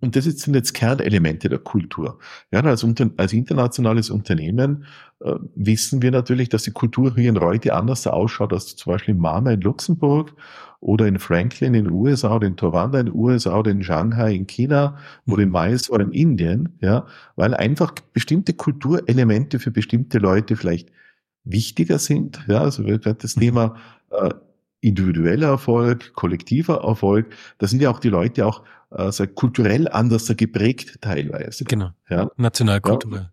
[0.04, 2.20] und das sind jetzt Kernelemente der Kultur.
[2.52, 2.86] Ja, als,
[3.16, 4.84] als internationales Unternehmen
[5.22, 9.16] äh, wissen wir natürlich, dass die Kultur hier in Reute anders ausschaut als zum Beispiel
[9.16, 10.34] in Mama in Luxemburg
[10.82, 14.34] oder in Franklin in den USA oder in Towanda in den USA oder in Shanghai
[14.36, 15.56] in China oder in mhm.
[15.56, 16.78] Mysore in Indien.
[16.82, 20.90] Ja, weil einfach bestimmte Kulturelemente für bestimmte Leute vielleicht
[21.46, 22.44] wichtiger sind.
[22.50, 23.40] Ja, also das mhm.
[23.40, 23.76] Thema
[24.10, 24.32] äh,
[24.82, 27.28] individueller Erfolg, kollektiver Erfolg,
[27.60, 31.66] da sind ja auch die Leute auch also kulturell anders geprägt teilweise.
[31.66, 31.92] Genau.
[32.10, 32.30] Ja.
[32.38, 33.33] Nationalkulturell.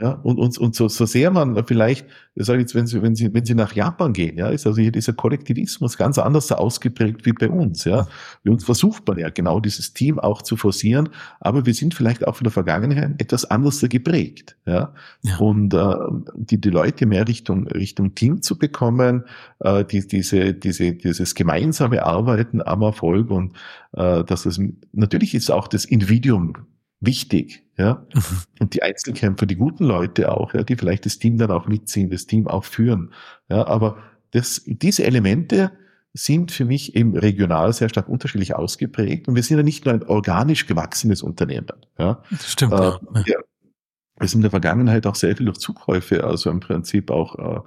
[0.00, 3.14] Ja, und, und, und so, so sehr man vielleicht, ich sage jetzt, wenn Sie, wenn
[3.14, 7.26] Sie, wenn Sie nach Japan gehen, ja, ist also hier dieser Kollektivismus ganz anders ausgeprägt
[7.26, 8.06] wie bei uns, ja.
[8.42, 12.26] Bei uns versucht man ja genau dieses Team auch zu forcieren, aber wir sind vielleicht
[12.26, 14.94] auch von der Vergangenheit etwas anders geprägt, ja.
[15.20, 15.36] ja.
[15.36, 15.94] Und äh,
[16.34, 19.24] die, die Leute mehr Richtung, Richtung Team zu bekommen,
[19.58, 23.54] äh, die, diese, diese, dieses gemeinsame Arbeiten am Erfolg und
[23.92, 24.58] äh, dass es
[24.92, 26.54] natürlich ist auch das Individuum
[27.00, 28.06] wichtig, ja.
[28.14, 28.22] Mhm.
[28.60, 32.10] Und die Einzelkämpfer, die guten Leute auch, ja, die vielleicht das Team dann auch mitziehen,
[32.10, 33.12] das Team auch führen.
[33.48, 33.98] Ja, aber
[34.32, 35.72] das, diese Elemente
[36.12, 39.28] sind für mich eben regional sehr stark unterschiedlich ausgeprägt.
[39.28, 41.68] Und wir sind ja nicht nur ein organisch gewachsenes Unternehmen.
[41.98, 42.22] Ja.
[42.30, 43.00] Das stimmt, äh, ja.
[43.24, 43.44] Wir,
[44.18, 47.60] wir sind in der Vergangenheit auch sehr viel durch Zukäufe, also im Prinzip auch äh,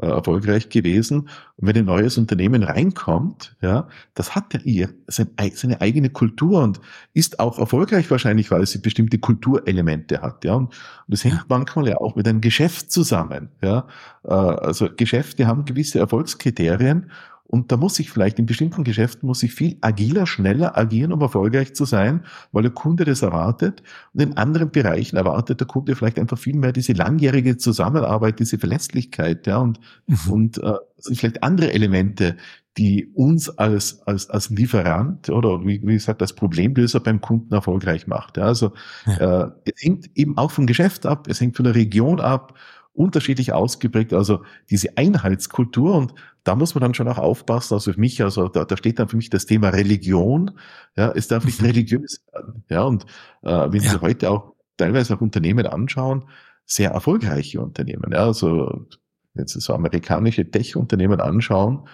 [0.00, 1.28] äh, erfolgreich gewesen.
[1.56, 6.62] Und wenn ein neues Unternehmen reinkommt, ja, das hat ja ihr seine, seine eigene Kultur
[6.62, 6.80] und
[7.14, 10.54] ist auch erfolgreich wahrscheinlich, weil es bestimmte Kulturelemente hat, ja.
[10.54, 10.74] Und, und
[11.08, 13.86] das hängt manchmal ja auch mit einem Geschäft zusammen, ja.
[14.24, 17.10] Äh, also Geschäfte haben gewisse Erfolgskriterien
[17.48, 21.20] und da muss ich vielleicht in bestimmten Geschäften muss ich viel agiler, schneller agieren, um
[21.20, 23.82] erfolgreich zu sein, weil der Kunde das erwartet.
[24.12, 28.58] Und in anderen Bereichen erwartet der Kunde vielleicht einfach viel mehr diese langjährige Zusammenarbeit, diese
[28.58, 30.32] Verlässlichkeit, ja, und, mhm.
[30.32, 32.36] und äh, sind vielleicht andere Elemente,
[32.78, 38.06] die uns als, als, als Lieferant oder wie, wie gesagt als Problemlöser beim Kunden erfolgreich
[38.06, 38.36] macht.
[38.36, 38.72] Ja, also
[39.06, 39.44] ja.
[39.44, 42.54] Äh, es hängt eben auch vom Geschäft ab, es hängt von der Region ab
[42.96, 45.94] unterschiedlich ausgeprägt, also diese Einheitskultur.
[45.94, 48.98] Und da muss man dann schon auch aufpassen, also für mich, also da, da steht
[48.98, 50.52] dann für mich das Thema Religion,
[50.96, 51.66] ja, es darf nicht mhm.
[51.66, 52.24] religiös?
[52.32, 53.04] Werden, ja, und
[53.42, 53.90] äh, wenn ja.
[53.90, 56.24] Sie heute auch teilweise auch Unternehmen anschauen,
[56.64, 58.86] sehr erfolgreiche Unternehmen, ja, also
[59.34, 61.88] wenn Sie so amerikanische Tech-Unternehmen anschauen,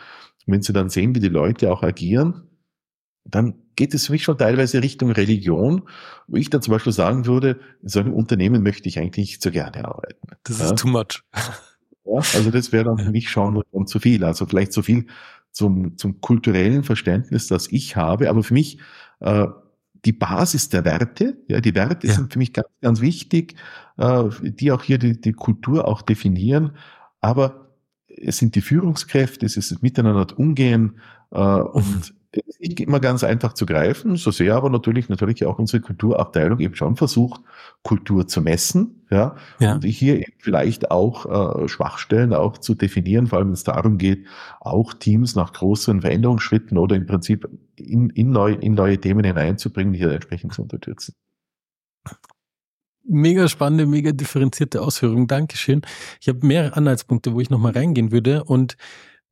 [0.46, 2.48] wenn Sie dann sehen, wie die Leute auch agieren,
[3.24, 5.82] dann geht es für mich schon teilweise Richtung Religion,
[6.26, 9.42] wo ich dann zum Beispiel sagen würde, in so einem Unternehmen möchte ich eigentlich nicht
[9.42, 10.28] so gerne arbeiten.
[10.44, 11.22] Das ist too much.
[12.04, 14.24] Ja, also das wäre dann für mich schon, schon zu viel.
[14.24, 15.06] Also vielleicht zu viel
[15.50, 18.28] zum, zum kulturellen Verständnis, das ich habe.
[18.28, 18.78] Aber für mich
[19.20, 19.46] äh,
[20.04, 22.14] die Basis der Werte, ja, die Werte ja.
[22.14, 23.54] sind für mich ganz, ganz wichtig,
[23.98, 26.76] äh, die auch hier die, die Kultur auch definieren.
[27.20, 27.68] Aber
[28.08, 30.98] es sind die Führungskräfte, es ist das Miteinander umgehen
[31.30, 35.44] äh, und mhm ist nicht immer ganz einfach zu greifen, so sehr aber natürlich, natürlich
[35.44, 37.40] auch unsere Kulturabteilung eben schon versucht,
[37.82, 39.74] Kultur zu messen, ja, ja.
[39.74, 44.26] und hier vielleicht auch äh, Schwachstellen auch zu definieren, vor allem wenn es darum geht,
[44.60, 49.94] auch Teams nach größeren Veränderungsschritten oder im Prinzip in, in, neu, in neue Themen hineinzubringen,
[49.94, 51.14] hier entsprechend zu unterstützen.
[53.04, 55.26] Mega spannende, mega differenzierte Ausführungen.
[55.26, 55.82] Dankeschön.
[56.20, 58.76] Ich habe mehrere Anhaltspunkte, wo ich nochmal reingehen würde und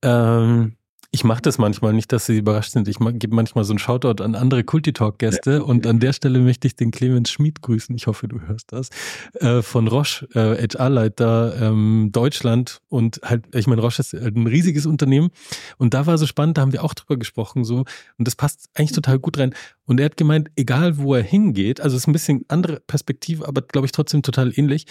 [0.02, 0.76] ähm,
[1.12, 2.86] ich mache das manchmal nicht, dass sie überrascht sind.
[2.86, 5.60] Ich gebe manchmal so einen Shoutout an andere Kulti-Talk-Gäste ja.
[5.60, 7.96] und an der Stelle möchte ich den Clemens Schmid grüßen.
[7.96, 8.90] Ich hoffe, du hörst das.
[9.34, 14.86] Äh, von Roche, äh, HR-Leiter ähm, Deutschland und halt, ich meine, Roche ist ein riesiges
[14.86, 15.30] Unternehmen
[15.78, 17.84] und da war so spannend, da haben wir auch drüber gesprochen so
[18.18, 19.52] und das passt eigentlich total gut rein.
[19.86, 23.48] Und er hat gemeint, egal wo er hingeht, also es ist ein bisschen andere Perspektive,
[23.48, 24.86] aber glaube ich trotzdem total ähnlich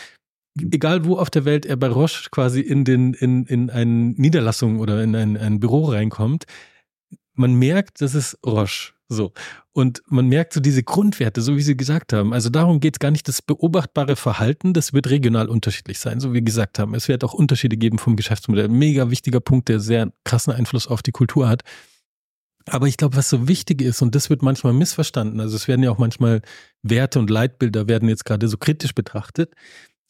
[0.58, 4.80] egal wo auf der Welt er bei Roche quasi in den, in, in eine Niederlassung
[4.80, 6.46] oder in ein, ein Büro reinkommt,
[7.34, 8.94] man merkt, das ist Roche.
[9.12, 9.34] So.
[9.72, 12.32] Und man merkt so diese Grundwerte, so wie Sie gesagt haben.
[12.32, 13.28] Also darum geht es gar nicht.
[13.28, 16.94] Das beobachtbare Verhalten, das wird regional unterschiedlich sein, so wie gesagt haben.
[16.94, 18.68] Es wird auch Unterschiede geben vom Geschäftsmodell.
[18.68, 21.64] Mega wichtiger Punkt, der sehr krassen Einfluss auf die Kultur hat.
[22.68, 25.82] Aber ich glaube, was so wichtig ist, und das wird manchmal missverstanden, also es werden
[25.82, 26.42] ja auch manchmal
[26.84, 29.56] Werte und Leitbilder werden jetzt gerade so kritisch betrachtet,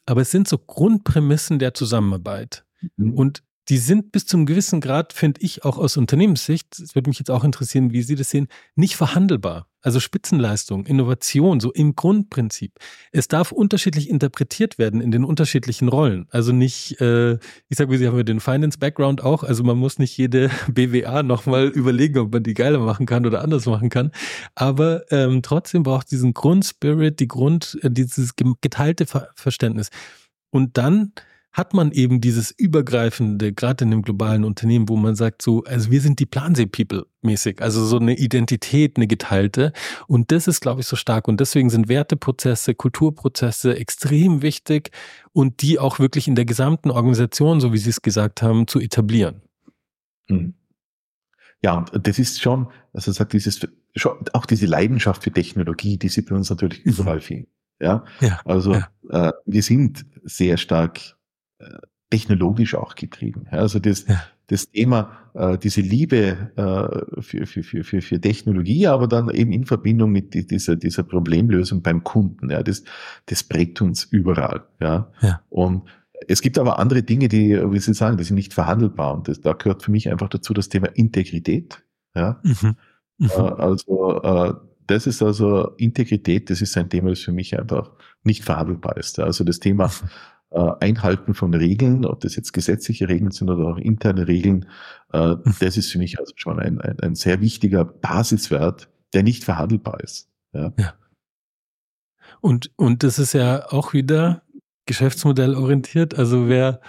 [0.10, 2.66] aber es sind so Grundprämissen der Zusammenarbeit.
[2.98, 3.14] Mhm.
[3.14, 7.20] Und die sind bis zum gewissen Grad, finde ich, auch aus Unternehmenssicht, es würde mich
[7.20, 9.68] jetzt auch interessieren, wie Sie das sehen, nicht verhandelbar.
[9.82, 12.74] Also Spitzenleistung, Innovation, so im Grundprinzip.
[13.14, 16.28] Es darf unterschiedlich interpretiert werden in den unterschiedlichen Rollen.
[16.32, 17.36] Also nicht, äh,
[17.70, 21.68] ich sage, Sie haben ja den Finance-Background auch, also man muss nicht jede BWA nochmal
[21.68, 24.12] überlegen, ob man die geiler machen kann oder anders machen kann.
[24.56, 29.90] Aber ähm, trotzdem braucht diesen Grundspirit, die Grund, äh, dieses geteilte Ver Verständnis.
[30.50, 31.14] Und dann
[31.52, 35.90] hat man eben dieses übergreifende, gerade in dem globalen Unternehmen, wo man sagt so, also
[35.90, 39.74] wir sind die Plansee-People mäßig, also so eine Identität, eine geteilte.
[40.08, 41.28] Und das ist, glaube ich, so stark.
[41.28, 44.92] Und deswegen sind Werteprozesse, Kulturprozesse extrem wichtig
[45.34, 48.80] und die auch wirklich in der gesamten Organisation, so wie Sie es gesagt haben, zu
[48.80, 49.42] etablieren.
[50.28, 50.54] Hm.
[51.64, 53.68] Ja, und das ist schon, also sagt dieses,
[54.34, 56.92] auch diese Leidenschaft für Technologie, die Sie bei uns natürlich mhm.
[56.92, 57.50] überall finden.
[57.82, 58.90] Ja, ja also ja.
[59.10, 61.18] Äh, wir sind sehr stark
[62.10, 63.46] technologisch auch getrieben.
[63.52, 64.06] Also das,
[64.48, 69.52] das Thema, äh, diese Liebe äh, für, für, für, für, für Technologie, aber dann eben
[69.52, 72.84] in Verbindung mit dieser, dieser Problemlösung beim Kunden, ja, das,
[73.28, 74.64] das prägt uns überall.
[74.80, 75.12] Ja.
[75.22, 75.42] ja.
[75.50, 75.84] Und
[76.28, 79.14] es gibt aber andere Dinge, die, wie Sie sagen, die sind nicht verhandelbar.
[79.16, 81.84] Und das, da gehört für mich einfach dazu das Thema Integrität.
[82.16, 82.42] Ja.
[82.44, 82.76] Mhm.
[83.20, 83.30] Mhm.
[83.30, 84.54] Äh, also äh,
[84.88, 87.92] das ist also Integrität, das ist ein Thema, das für mich einfach
[88.24, 89.20] nicht verhandelbar ist.
[89.20, 89.92] Also das Thema mhm.
[89.92, 90.10] äh,
[90.58, 94.66] Einhalten von Regeln, ob das jetzt gesetzliche Regeln sind oder auch interne Regeln,
[95.14, 99.44] äh, das ist für mich also schon ein, ein, ein sehr wichtiger Basiswert, der nicht
[99.44, 100.30] verhandelbar ist.
[100.54, 100.74] Ja.
[100.78, 100.94] ja.
[102.42, 104.44] Und, und das ist ja auch wieder
[104.86, 106.18] geschäftsmodellorientiert.
[106.18, 106.82] Also wer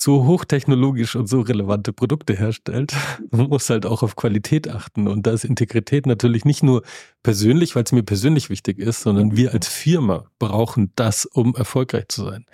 [0.00, 2.94] so hochtechnologisch und so relevante Produkte herstellt,
[3.32, 5.08] man muss halt auch auf Qualität achten.
[5.08, 6.82] Und da ist Integrität natürlich nicht nur
[7.24, 12.04] persönlich, weil es mir persönlich wichtig ist, sondern wir als Firma brauchen das, um erfolgreich
[12.08, 12.46] zu sein.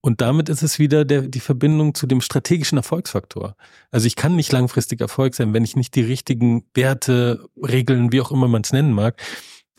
[0.00, 3.56] Und damit ist es wieder der, die Verbindung zu dem strategischen Erfolgsfaktor.
[3.90, 8.20] Also ich kann nicht langfristig Erfolg sein, wenn ich nicht die richtigen Werte, Regeln, wie
[8.20, 9.20] auch immer man es nennen mag,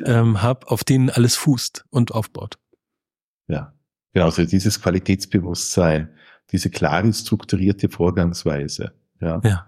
[0.03, 2.57] ähm, habe, auf denen alles fußt und aufbaut.
[3.47, 3.73] Ja,
[4.11, 6.09] genau, also dieses Qualitätsbewusstsein,
[6.53, 8.93] diese klare, strukturierte Vorgangsweise.
[9.19, 9.41] Ja.
[9.43, 9.67] ja.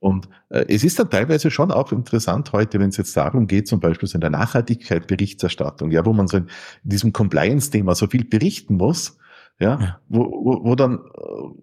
[0.00, 3.66] Und äh, es ist dann teilweise schon auch interessant heute, wenn es jetzt darum geht,
[3.66, 6.46] zum Beispiel so in der Nachhaltigkeit Berichterstattung, ja, wo man so in
[6.84, 9.18] diesem Compliance-Thema so viel berichten muss,
[9.60, 10.00] ja, ja.
[10.08, 11.00] Wo, wo, wo dann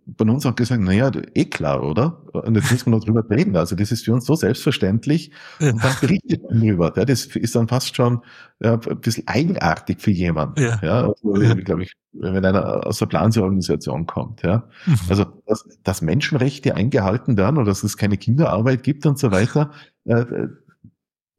[0.05, 2.21] bei uns auch gesagt, naja, eh klar, oder?
[2.33, 3.55] Und jetzt müssen wir noch drüber reden.
[3.55, 5.71] Also das ist für uns so selbstverständlich ja.
[5.71, 6.93] und dann berichtet man drüber.
[6.97, 8.21] Ja, das ist dann fast schon
[8.59, 10.61] ja, ein bisschen eigenartig für jemanden.
[10.61, 10.79] Ja.
[10.81, 11.53] Ja, also, ja.
[11.53, 14.41] glaube ich, wenn einer aus der Planungsorganisation kommt.
[14.43, 14.67] Ja.
[14.85, 14.99] Mhm.
[15.09, 19.71] Also dass, dass Menschenrechte eingehalten werden oder dass es keine Kinderarbeit gibt und so weiter,
[20.03, 20.25] äh,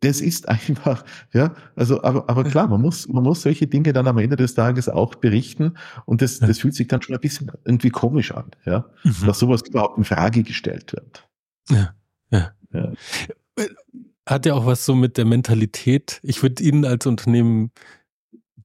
[0.06, 4.06] das ist einfach, ja, also, aber, aber klar, man muss, man muss solche Dinge dann
[4.06, 7.50] am Ende des Tages auch berichten und das, das fühlt sich dann schon ein bisschen
[7.64, 9.26] irgendwie komisch an, ja, mhm.
[9.26, 11.28] dass sowas überhaupt in Frage gestellt wird.
[11.70, 11.94] Ja,
[12.30, 12.52] ja.
[12.72, 12.92] ja.
[14.26, 16.20] Hat ja auch was so mit der Mentalität.
[16.22, 17.70] Ich würde Ihnen als Unternehmen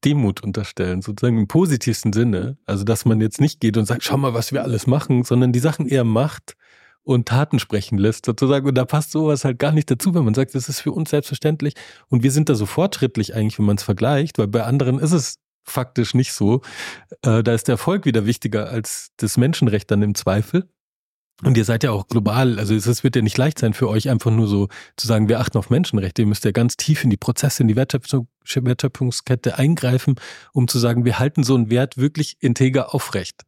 [0.03, 2.57] Demut unterstellen, sozusagen im positivsten Sinne.
[2.65, 5.51] Also, dass man jetzt nicht geht und sagt, schau mal, was wir alles machen, sondern
[5.51, 6.55] die Sachen eher macht
[7.03, 8.67] und Taten sprechen lässt, sozusagen.
[8.67, 11.09] Und da passt sowas halt gar nicht dazu, wenn man sagt, das ist für uns
[11.09, 11.73] selbstverständlich.
[12.09, 15.11] Und wir sind da so fortschrittlich eigentlich, wenn man es vergleicht, weil bei anderen ist
[15.11, 16.61] es faktisch nicht so.
[17.23, 20.67] Äh, da ist der Erfolg wieder wichtiger als das Menschenrecht dann im Zweifel.
[21.43, 24.09] Und ihr seid ja auch global, also es wird ja nicht leicht sein für euch
[24.09, 26.21] einfach nur so zu sagen, wir achten auf Menschenrechte.
[26.21, 30.15] Ihr müsst ja ganz tief in die Prozesse, in die Wertschöpfungskette eingreifen,
[30.53, 33.43] um zu sagen, wir halten so einen Wert wirklich integer aufrecht.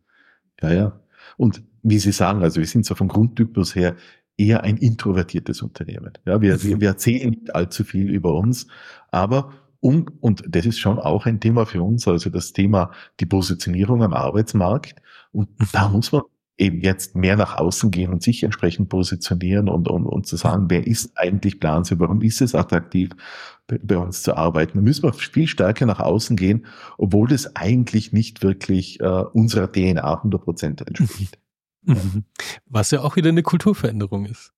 [0.62, 1.00] Ja, ja.
[1.38, 3.96] Und wie Sie sagen, also wir sind so vom Grundtypus her
[4.38, 6.14] eher ein introvertiertes Unternehmen.
[6.26, 8.68] Ja, wir, wir, wir erzählen nicht allzu viel über uns,
[9.12, 13.26] aber um, und das ist schon auch ein Thema für uns, also das Thema die
[13.26, 14.96] Positionierung am Arbeitsmarkt.
[15.34, 16.22] Und da muss man
[16.58, 20.68] eben jetzt mehr nach außen gehen und sich entsprechend positionieren und, und, und zu sagen,
[20.70, 23.10] wer ist eigentlich Planse, warum ist es attraktiv,
[23.68, 24.78] bei, uns zu arbeiten.
[24.78, 26.66] Da müssen wir viel stärker nach außen gehen,
[26.98, 31.40] obwohl das eigentlich nicht wirklich äh, unserer DNA 100 Prozent entspricht.
[31.86, 32.26] Mhm.
[32.66, 34.54] Was ja auch wieder eine Kulturveränderung ist.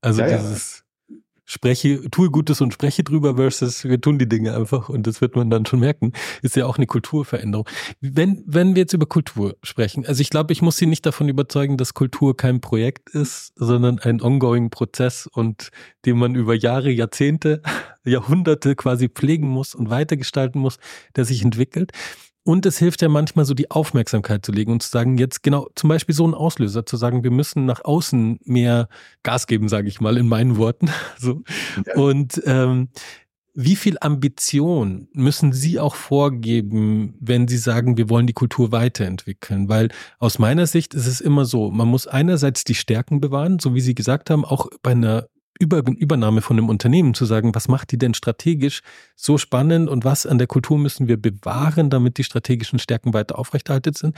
[0.00, 1.16] Also ja, dieses, ja.
[1.44, 5.36] spreche, tue Gutes und spreche drüber versus wir tun die Dinge einfach und das wird
[5.36, 6.12] man dann schon merken,
[6.42, 7.68] ist ja auch eine Kulturveränderung.
[8.00, 11.28] Wenn, wenn wir jetzt über Kultur sprechen, also ich glaube, ich muss Sie nicht davon
[11.28, 15.70] überzeugen, dass Kultur kein Projekt ist, sondern ein ongoing Prozess und
[16.04, 17.62] den man über Jahre, Jahrzehnte,
[18.04, 20.78] Jahrhunderte quasi pflegen muss und weitergestalten muss,
[21.16, 21.92] der sich entwickelt.
[22.46, 25.68] Und es hilft ja manchmal so die Aufmerksamkeit zu legen und zu sagen, jetzt genau,
[25.74, 28.88] zum Beispiel so ein Auslöser, zu sagen, wir müssen nach außen mehr
[29.24, 30.88] Gas geben, sage ich mal, in meinen Worten.
[31.18, 31.42] So.
[31.84, 31.94] Ja.
[31.96, 32.88] Und ähm,
[33.54, 39.68] wie viel Ambition müssen Sie auch vorgeben, wenn Sie sagen, wir wollen die Kultur weiterentwickeln?
[39.68, 39.88] Weil
[40.18, 43.80] aus meiner Sicht ist es immer so, man muss einerseits die Stärken bewahren, so wie
[43.80, 45.26] Sie gesagt haben, auch bei einer
[45.58, 48.82] über, Übernahme von einem Unternehmen zu sagen, was macht die denn strategisch
[49.14, 53.38] so spannend und was an der Kultur müssen wir bewahren, damit die strategischen Stärken weiter
[53.38, 54.16] aufrechterhalten sind.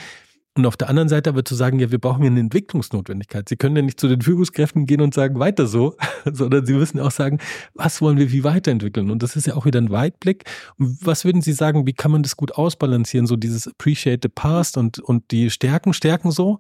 [0.59, 3.49] Und auf der anderen Seite aber zu sagen, ja, wir brauchen ja eine Entwicklungsnotwendigkeit.
[3.49, 6.99] Sie können ja nicht zu den Führungskräften gehen und sagen, weiter so, sondern Sie müssen
[6.99, 7.39] auch sagen,
[7.75, 9.11] was wollen wir wie weiterentwickeln?
[9.11, 10.45] Und das ist ja auch wieder ein Weitblick.
[10.77, 13.29] Was würden Sie sagen, wie kann man das gut ausbalancieren?
[13.29, 16.59] So dieses Appreciate the Past und, und die Stärken, Stärken so.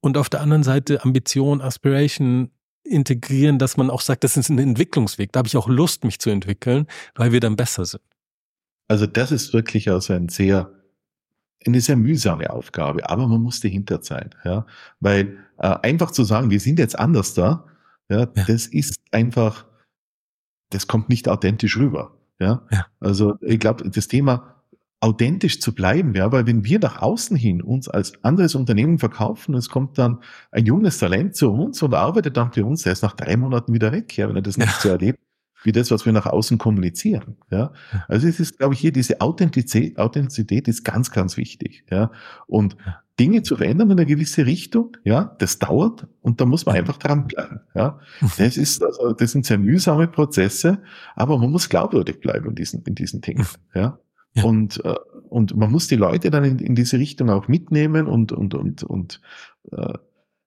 [0.00, 2.50] Und auf der anderen Seite Ambition, Aspiration,
[2.86, 5.32] integrieren, dass man auch sagt, das ist ein Entwicklungsweg.
[5.32, 8.02] Da habe ich auch Lust, mich zu entwickeln, weil wir dann besser sind.
[8.88, 10.70] Also das ist wirklich also ein sehr,
[11.66, 14.66] eine sehr mühsame Aufgabe, aber man muss dahinter sein, ja,
[15.00, 17.66] weil äh, einfach zu sagen, wir sind jetzt anders da,
[18.08, 18.44] ja, ja.
[18.46, 19.66] das ist einfach,
[20.70, 22.62] das kommt nicht authentisch rüber, ja.
[22.70, 22.86] ja.
[23.00, 24.55] Also ich glaube, das Thema
[25.00, 29.54] authentisch zu bleiben, ja, weil wenn wir nach außen hin uns als anderes Unternehmen verkaufen,
[29.54, 30.20] es kommt dann
[30.50, 33.74] ein junges Talent zu uns und arbeitet dann für uns, der ist nach drei Monaten
[33.74, 34.80] wieder weg, ja, wenn er das nicht ja.
[34.80, 35.20] so erlebt,
[35.64, 37.72] wie das, was wir nach außen kommunizieren, ja.
[38.08, 42.10] Also es ist, glaube ich, hier diese Authentizität, Authentizität ist ganz, ganz wichtig, ja.
[42.46, 42.76] Und
[43.18, 46.96] Dinge zu verändern in eine gewisse Richtung, ja, das dauert und da muss man einfach
[46.96, 47.98] dranbleiben, ja.
[48.38, 50.82] Das ist, also, das sind sehr mühsame Prozesse,
[51.14, 53.98] aber man muss glaubwürdig bleiben in diesen, in diesen Dingen, ja.
[54.36, 54.44] Ja.
[54.44, 54.94] Und, äh,
[55.28, 58.82] und man muss die Leute dann in, in diese Richtung auch mitnehmen und, und, und,
[58.84, 59.20] und
[59.72, 59.94] äh,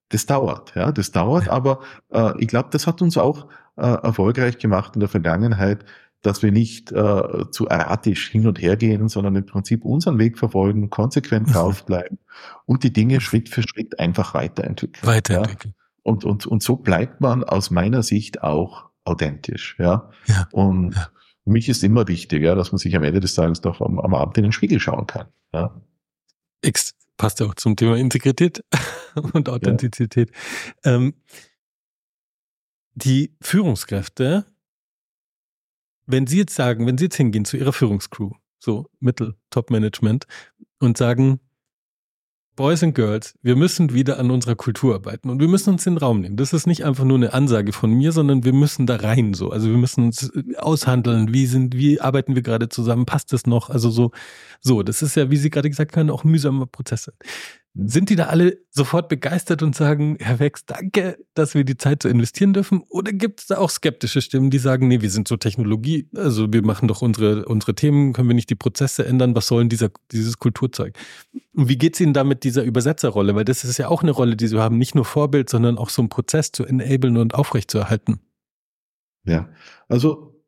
[0.08, 1.52] das dauert, ja, das dauert, ja.
[1.52, 1.80] aber
[2.12, 5.84] äh, ich glaube, das hat uns auch äh, erfolgreich gemacht in der Vergangenheit,
[6.22, 10.38] dass wir nicht äh, zu erratisch hin und her gehen, sondern im Prinzip unseren Weg
[10.38, 11.52] verfolgen, konsequent mhm.
[11.52, 12.18] draufbleiben
[12.66, 15.06] und die Dinge Schritt für Schritt einfach weiterentwickeln.
[15.06, 15.74] Weiterentwickeln.
[15.76, 15.84] Ja?
[16.02, 20.10] Und, und, und so bleibt man aus meiner Sicht auch authentisch, ja.
[20.26, 20.48] ja.
[20.52, 21.08] Und ja
[21.44, 23.98] für mich ist immer wichtig, ja, dass man sich am Ende des Tages doch am,
[23.98, 25.28] am Abend in den Spiegel schauen kann.
[25.52, 25.80] Ja.
[26.62, 28.64] X passt ja auch zum Thema Integrität
[29.32, 30.30] und Authentizität.
[30.84, 30.96] Ja.
[30.96, 31.14] Ähm,
[32.94, 34.46] die Führungskräfte,
[36.06, 40.26] wenn Sie jetzt sagen, wenn Sie jetzt hingehen zu Ihrer Führungscrew, so Mittel, Top-Management,
[40.78, 41.40] und sagen,
[42.60, 45.96] Boys and Girls, wir müssen wieder an unserer Kultur arbeiten und wir müssen uns den
[45.96, 46.36] Raum nehmen.
[46.36, 49.48] Das ist nicht einfach nur eine Ansage von mir, sondern wir müssen da rein so.
[49.48, 53.70] Also wir müssen uns aushandeln, wie sind, wie arbeiten wir gerade zusammen, passt das noch?
[53.70, 54.10] Also so,
[54.60, 54.82] so.
[54.82, 57.14] Das ist ja, wie Sie gerade gesagt haben, auch mühsame Prozesse.
[57.74, 62.02] Sind die da alle sofort begeistert und sagen, Herr Wex, danke, dass wir die Zeit
[62.02, 62.82] so investieren dürfen?
[62.88, 66.52] Oder gibt es da auch skeptische Stimmen, die sagen, nee, wir sind so Technologie, also
[66.52, 69.36] wir machen doch unsere, unsere Themen, können wir nicht die Prozesse ändern?
[69.36, 70.98] Was soll denn dieser, dieses Kulturzeug?
[71.54, 73.36] Und wie geht es Ihnen da mit dieser Übersetzerrolle?
[73.36, 75.90] Weil das ist ja auch eine Rolle, die Sie haben, nicht nur Vorbild, sondern auch
[75.90, 78.18] so einen Prozess zu enablen und aufrechtzuerhalten.
[79.24, 79.48] Ja,
[79.86, 80.42] also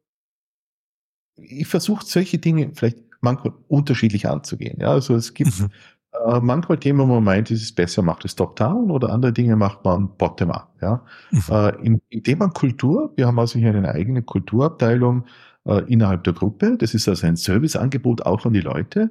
[1.36, 4.80] ich versuche solche Dinge vielleicht manchmal unterschiedlich anzugehen.
[4.80, 5.70] Ja, also es gibt mhm.
[6.12, 9.56] Äh, manchmal Themen, wo man meint, es ist besser, macht es top-down oder andere Dinge
[9.56, 10.68] macht man bottom-up.
[10.80, 11.02] Ja?
[11.30, 11.42] Mhm.
[11.50, 15.24] Äh, in, dem man Kultur, wir haben also hier eine eigene Kulturabteilung
[15.64, 16.76] äh, innerhalb der Gruppe.
[16.76, 19.10] Das ist also ein Serviceangebot auch an die Leute.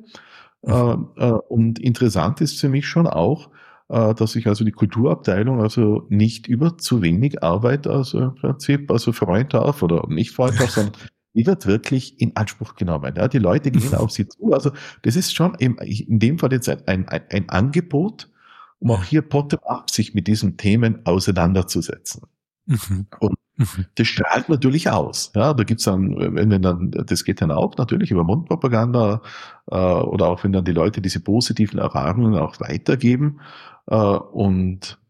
[0.62, 1.10] Mhm.
[1.18, 3.50] Äh, äh, und interessant ist für mich schon auch,
[3.90, 8.92] äh, dass ich also die Kulturabteilung also nicht über zu wenig Arbeit also im Prinzip
[8.92, 10.94] also freuen darf oder nicht freuen darf, sondern
[11.34, 13.14] die wird wirklich in Anspruch genommen.
[13.16, 14.54] Ja, die Leute gehen auf sie zu.
[14.54, 14.72] Also
[15.04, 18.30] das ist schon im, in dem Fall jetzt ein, ein, ein Angebot,
[18.80, 22.24] um auch hier bottom-up sich mit diesen Themen auseinanderzusetzen.
[22.66, 23.08] Mhm.
[23.20, 23.86] Und mhm.
[23.96, 25.32] das strahlt natürlich aus.
[25.36, 29.22] Ja, da gibt's dann, wenn dann, das geht dann auch natürlich über Mundpropaganda
[29.70, 33.40] äh, oder auch wenn dann die Leute diese positiven Erfahrungen auch weitergeben
[33.88, 35.01] äh, und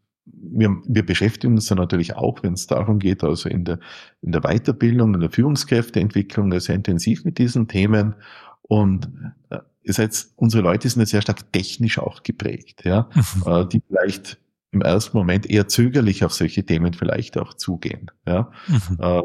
[0.42, 3.78] wir, wir beschäftigen uns dann natürlich auch, wenn es darum geht, also in der,
[4.20, 8.14] in der Weiterbildung, in der Führungskräfteentwicklung sehr intensiv mit diesen Themen.
[8.62, 9.08] Und
[9.50, 13.52] äh, ihr seid, unsere Leute sind jetzt sehr stark technisch auch geprägt, ja, mhm.
[13.52, 14.38] äh, die vielleicht
[14.72, 18.10] im ersten Moment eher zögerlich auf solche Themen vielleicht auch zugehen.
[18.26, 18.50] Ja?
[18.66, 18.98] Mhm.
[18.98, 19.20] Äh,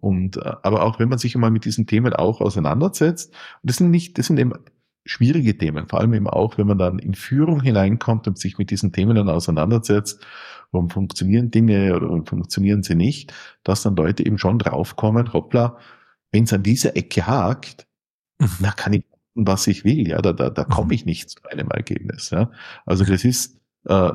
[0.00, 3.32] und äh, aber auch wenn man sich einmal mit diesen Themen auch auseinandersetzt,
[3.62, 4.52] und das sind nicht, das sind eben
[5.04, 8.70] schwierige Themen, vor allem eben auch, wenn man dann in Führung hineinkommt und sich mit
[8.70, 10.24] diesen Themen dann auseinandersetzt,
[10.72, 15.78] warum funktionieren Dinge oder warum funktionieren sie nicht, dass dann Leute eben schon draufkommen, hoppla,
[16.32, 17.86] wenn es an dieser Ecke hakt,
[18.38, 18.48] mhm.
[18.60, 19.04] na kann ich
[19.34, 20.92] was ich will, ja, da, da, da komme mhm.
[20.92, 22.30] ich nicht zu einem Ergebnis.
[22.30, 22.50] Ja.
[22.84, 24.10] Also das ist äh,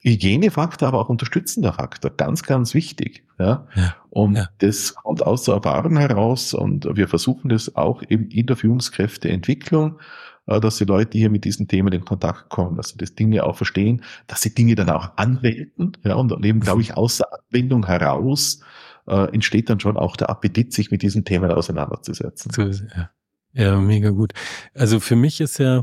[0.00, 3.24] Hygienefaktor, aber auch unterstützender Faktor, ganz, ganz wichtig.
[3.38, 3.66] Ja.
[3.74, 3.96] ja.
[4.10, 4.48] Und ja.
[4.58, 9.98] das kommt aus der Erfahrung heraus und wir versuchen das auch eben in der Führungskräfteentwicklung,
[10.46, 13.56] dass die Leute hier mit diesen Themen in Kontakt kommen, dass sie das Dinge auch
[13.56, 15.92] verstehen, dass sie Dinge dann auch anwenden.
[16.04, 18.60] Ja, und eben, glaube ich, aus der Anwendung heraus
[19.06, 22.52] äh, entsteht dann schon auch der Appetit, sich mit diesen Themen auseinanderzusetzen.
[22.94, 23.10] Ja.
[23.54, 24.32] Ja, mega gut.
[24.74, 25.78] Also für mich ist ja,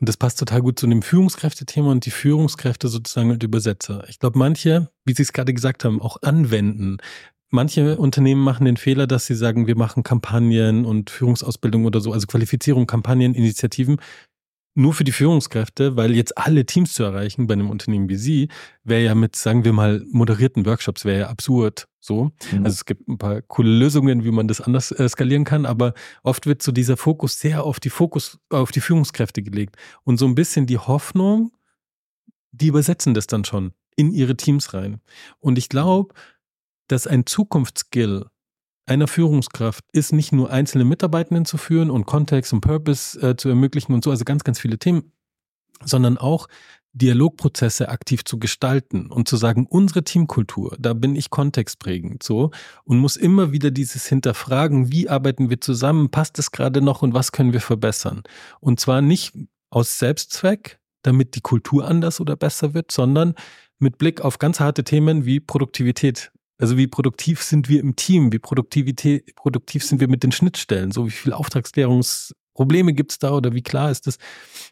[0.00, 4.04] und das passt total gut zu dem Führungskräftethema und die Führungskräfte sozusagen als Übersetzer.
[4.08, 6.98] Ich glaube, manche, wie Sie es gerade gesagt haben, auch anwenden.
[7.50, 12.12] Manche Unternehmen machen den Fehler, dass sie sagen, wir machen Kampagnen und Führungsausbildung oder so,
[12.12, 13.98] also Qualifizierung, Kampagnen, Initiativen
[14.74, 18.48] nur für die Führungskräfte, weil jetzt alle Teams zu erreichen bei einem Unternehmen wie Sie,
[18.84, 21.88] wäre ja mit, sagen wir mal, moderierten Workshops, wäre ja absurd.
[21.98, 22.30] So.
[22.52, 22.64] Mhm.
[22.64, 25.92] Also es gibt ein paar coole Lösungen, wie man das anders äh, skalieren kann, aber
[26.22, 29.76] oft wird so dieser Fokus sehr auf die Fokus, auf die Führungskräfte gelegt.
[30.04, 31.52] Und so ein bisschen die Hoffnung,
[32.52, 35.00] die übersetzen das dann schon in ihre Teams rein.
[35.40, 36.14] Und ich glaube,
[36.90, 38.26] dass ein Zukunftsskill
[38.86, 43.48] einer Führungskraft ist nicht nur einzelne Mitarbeitenden zu führen und Kontext und Purpose äh, zu
[43.48, 45.12] ermöglichen und so, also ganz, ganz viele Themen,
[45.84, 46.48] sondern auch
[46.92, 52.50] Dialogprozesse aktiv zu gestalten und zu sagen, unsere Teamkultur, da bin ich kontextprägend so
[52.82, 57.14] und muss immer wieder dieses hinterfragen, wie arbeiten wir zusammen, passt es gerade noch und
[57.14, 58.24] was können wir verbessern?
[58.58, 59.34] Und zwar nicht
[59.70, 63.34] aus Selbstzweck, damit die Kultur anders oder besser wird, sondern
[63.78, 68.32] mit Blick auf ganz harte Themen wie Produktivität also wie produktiv sind wir im Team?
[68.32, 70.92] Wie Produktivität, produktiv sind wir mit den Schnittstellen?
[70.92, 74.18] So wie viel Auftragsklärungsprobleme gibt es da oder wie klar ist das?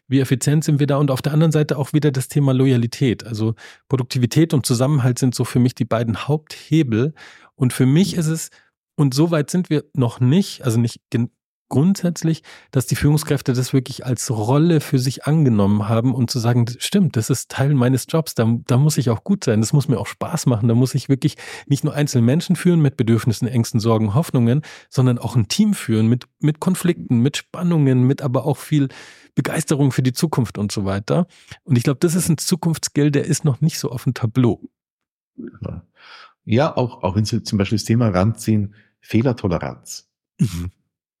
[0.07, 0.97] Wie effizient sind wir da?
[0.97, 3.25] Und auf der anderen Seite auch wieder das Thema Loyalität.
[3.25, 3.55] Also
[3.87, 7.15] Produktivität und Zusammenhalt sind so für mich die beiden Haupthebel.
[7.55, 8.49] Und für mich ist es,
[8.95, 11.01] und so weit sind wir noch nicht, also nicht
[11.69, 16.65] grundsätzlich, dass die Führungskräfte das wirklich als Rolle für sich angenommen haben und zu sagen,
[16.79, 19.87] stimmt, das ist Teil meines Jobs, da, da muss ich auch gut sein, das muss
[19.87, 23.47] mir auch Spaß machen, da muss ich wirklich nicht nur einzelne Menschen führen mit Bedürfnissen,
[23.47, 28.45] Ängsten, Sorgen, Hoffnungen, sondern auch ein Team führen mit, mit Konflikten, mit Spannungen, mit aber
[28.45, 28.89] auch viel
[29.35, 31.27] Begeisterung für die Zukunft und so weiter.
[31.63, 34.69] Und ich glaube, das ist ein Zukunftsskill, der ist noch nicht so auf dem Tableau.
[36.43, 40.09] Ja, auch, auch wenn Sie zum Beispiel das Thema ranziehen, Fehlertoleranz.
[40.39, 40.71] Mhm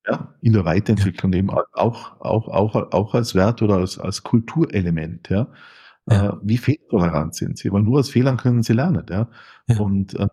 [0.07, 5.29] ja, in der Weiterentwicklung eben auch, auch, auch, auch als Wert oder als, als Kulturelement,
[5.29, 5.47] ja.
[6.09, 6.29] ja.
[6.29, 7.71] Äh, wie fehlertolerant sind sie?
[7.71, 9.29] Weil nur aus Fehlern können sie lernen, ja.
[9.67, 9.79] ja.
[9.79, 10.27] Und, äh,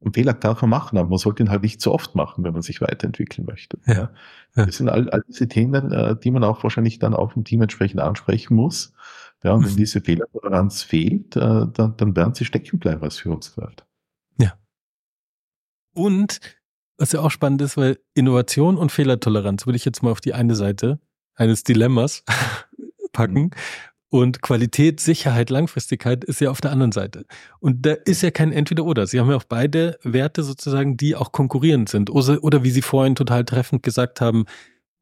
[0.00, 2.52] und Fehler darf man machen, aber man sollte ihn halt nicht zu oft machen, wenn
[2.52, 3.78] man sich weiterentwickeln möchte.
[3.86, 4.10] Ja.
[4.54, 4.66] ja.
[4.66, 7.62] Das sind all, all diese Themen, äh, die man auch wahrscheinlich dann auch im Team
[7.62, 8.92] entsprechend ansprechen muss.
[9.42, 9.76] Ja, und wenn mhm.
[9.76, 13.86] diese Fehlertoleranz fehlt, äh, dann, dann werden sie stecken bleiben als Führungskraft.
[14.38, 14.54] Ja.
[15.94, 16.40] Und
[16.98, 20.34] was ja auch spannend ist, weil Innovation und Fehlertoleranz würde ich jetzt mal auf die
[20.34, 20.98] eine Seite
[21.34, 22.24] eines Dilemmas
[23.12, 23.42] packen.
[23.42, 23.50] Mhm.
[24.10, 27.24] Und Qualität, Sicherheit, Langfristigkeit ist ja auf der anderen Seite.
[27.58, 29.08] Und da ist ja kein Entweder-Oder.
[29.08, 32.10] Sie haben ja auch beide Werte sozusagen, die auch konkurrierend sind.
[32.10, 34.44] Oder, oder wie Sie vorhin total treffend gesagt haben,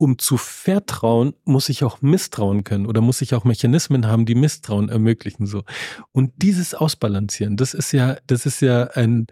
[0.03, 4.34] um zu vertrauen, muss ich auch misstrauen können oder muss ich auch Mechanismen haben, die
[4.34, 5.62] Misstrauen ermöglichen, so.
[6.11, 9.28] Und dieses Ausbalancieren, das ist ja, das ist ja ein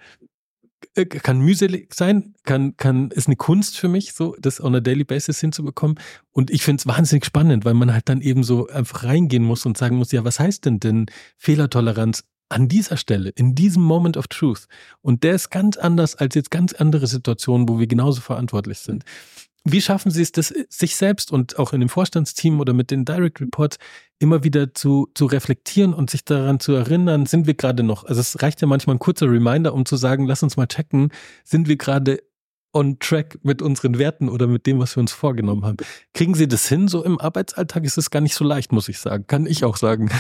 [0.95, 5.05] kann mühselig sein, kann, kann, ist eine Kunst für mich, so das on a daily
[5.05, 5.99] basis hinzubekommen.
[6.33, 9.67] Und ich finde es wahnsinnig spannend, weil man halt dann eben so einfach reingehen muss
[9.67, 11.07] und sagen muss, ja, was heißt denn denn
[11.37, 14.67] Fehlertoleranz an dieser Stelle, in diesem Moment of Truth?
[15.01, 19.05] Und der ist ganz anders als jetzt ganz andere Situationen, wo wir genauso verantwortlich sind.
[19.65, 23.05] Wie schaffen Sie es, das sich selbst und auch in dem Vorstandsteam oder mit den
[23.05, 23.79] Direct Reports
[24.19, 28.21] immer wieder zu, zu reflektieren und sich daran zu erinnern, sind wir gerade noch, also
[28.21, 31.11] es reicht ja manchmal ein kurzer Reminder, um zu sagen, lass uns mal checken,
[31.45, 32.23] sind wir gerade
[32.73, 35.77] on track mit unseren Werten oder mit dem, was wir uns vorgenommen haben.
[36.15, 36.89] Kriegen Sie das hin?
[36.89, 39.27] So im Arbeitsalltag ist es gar nicht so leicht, muss ich sagen.
[39.27, 40.11] Kann ich auch sagen.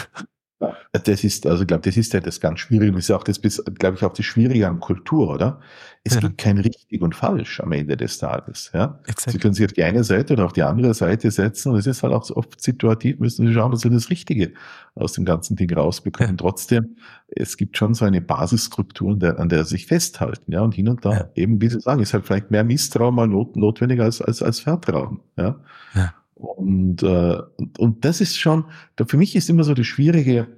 [0.92, 2.92] Das ist, also ich glaube, das ist ja das ganz Schwierige.
[2.92, 5.60] Das ist auch das, glaube ich, auch das Schwierige an Kultur, oder?
[6.04, 6.20] Es ja.
[6.20, 8.70] gibt kein richtig und falsch am Ende des Tages.
[8.74, 9.00] Ja?
[9.06, 9.32] Exakt.
[9.32, 11.86] Sie können sich auf die eine Seite oder auf die andere Seite setzen und es
[11.86, 14.52] ist halt auch so oft situativ, müssen Sie schauen, dass Sie das Richtige
[14.94, 16.32] aus dem ganzen Ding rausbekommen.
[16.32, 16.36] Ja.
[16.36, 16.96] Trotzdem,
[17.28, 20.52] es gibt schon so eine Basisstruktur, an der, an der Sie sich festhalten.
[20.52, 20.60] Ja?
[20.60, 21.28] Und hin und da, ja.
[21.36, 24.60] eben wie Sie sagen, ist halt vielleicht mehr Misstrauen mal not, notwendig als, als, als
[24.60, 25.20] Vertrauen.
[25.36, 25.58] Ja?
[25.94, 26.14] ja.
[26.40, 28.64] Und, äh, und, und das ist schon,
[29.06, 30.48] für mich ist immer so das Schwierige,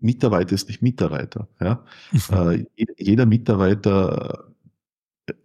[0.00, 1.48] Mitarbeiter ist nicht Mitarbeiter.
[1.60, 1.84] Ja?
[2.12, 2.66] Mhm.
[2.78, 4.53] äh, jeder Mitarbeiter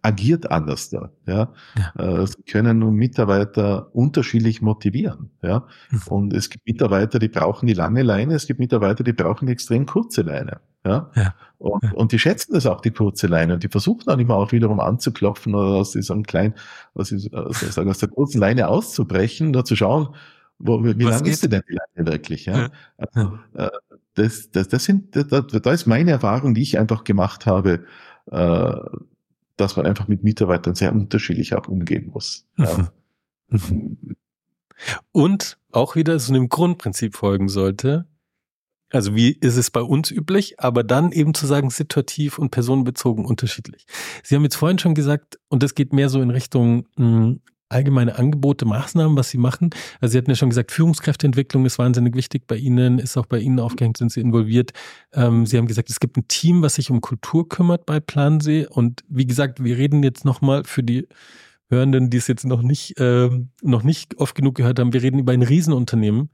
[0.02, 1.10] agiert anders da.
[1.26, 1.52] Ja?
[1.76, 2.22] ja.
[2.22, 5.30] Äh, sie können nun Mitarbeiter unterschiedlich motivieren.
[5.42, 5.66] Ja?
[5.90, 6.00] Mhm.
[6.08, 9.52] Und es gibt Mitarbeiter, die brauchen die lange Leine, es gibt Mitarbeiter, die brauchen die
[9.52, 10.60] extrem kurze Leine.
[10.84, 11.10] Ja?
[11.14, 11.34] ja.
[11.58, 11.92] Und, ja.
[11.92, 13.54] und die schätzen das auch, die kurze Leine.
[13.54, 16.54] Und die versuchen dann immer auch wiederum anzuklopfen oder aus diesem kleinen,
[16.94, 20.14] aus, aus, aus der kurzen Leine auszubrechen, da zu schauen,
[20.58, 21.32] wo, wie Was lang geht?
[21.32, 22.46] ist denn die Leine wirklich?
[22.46, 22.68] Ja?
[22.98, 23.70] Also, äh,
[24.14, 27.84] das, das, das sind, da, da ist meine Erfahrung, die ich einfach gemacht habe,
[28.30, 28.76] äh,
[29.60, 32.46] dass man einfach mit Mitarbeitern sehr unterschiedlich auch umgehen muss.
[32.56, 32.90] Ja.
[35.12, 38.06] Und auch wieder so einem Grundprinzip folgen sollte.
[38.92, 43.24] Also wie ist es bei uns üblich, aber dann eben zu sagen, situativ und personenbezogen
[43.24, 43.86] unterschiedlich.
[44.24, 47.40] Sie haben jetzt vorhin schon gesagt, und das geht mehr so in Richtung mh, hm,
[47.70, 49.70] allgemeine Angebote, Maßnahmen, was Sie machen.
[50.00, 53.38] Also Sie hatten ja schon gesagt, Führungskräfteentwicklung ist wahnsinnig wichtig bei Ihnen, ist auch bei
[53.38, 54.72] Ihnen aufgehängt, sind Sie involviert.
[55.12, 58.66] Ähm, Sie haben gesagt, es gibt ein Team, was sich um Kultur kümmert bei Plansee.
[58.66, 61.06] Und wie gesagt, wir reden jetzt nochmal für die
[61.70, 63.30] Hörenden, die es jetzt noch nicht, äh,
[63.62, 66.30] noch nicht oft genug gehört haben, wir reden über ein Riesenunternehmen,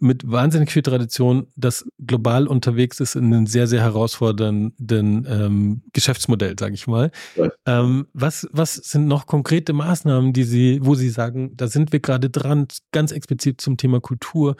[0.00, 6.54] mit wahnsinnig viel Tradition, das global unterwegs ist in einem sehr, sehr herausfordernden ähm, Geschäftsmodell,
[6.58, 7.10] sage ich mal.
[7.36, 7.48] Ja.
[7.66, 12.00] Ähm, was, was sind noch konkrete Maßnahmen, die Sie, wo Sie sagen, da sind wir
[12.00, 14.56] gerade dran, ganz explizit zum Thema Kultur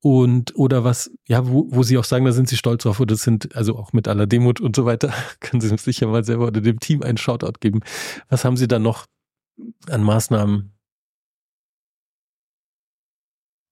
[0.00, 3.14] und oder was, ja, wo, wo Sie auch sagen, da sind Sie stolz drauf oder
[3.14, 6.24] das sind, also auch mit aller Demut und so weiter, können Sie uns sicher mal
[6.24, 7.80] selber oder dem Team einen Shoutout geben.
[8.28, 9.06] Was haben Sie da noch
[9.88, 10.72] an Maßnahmen?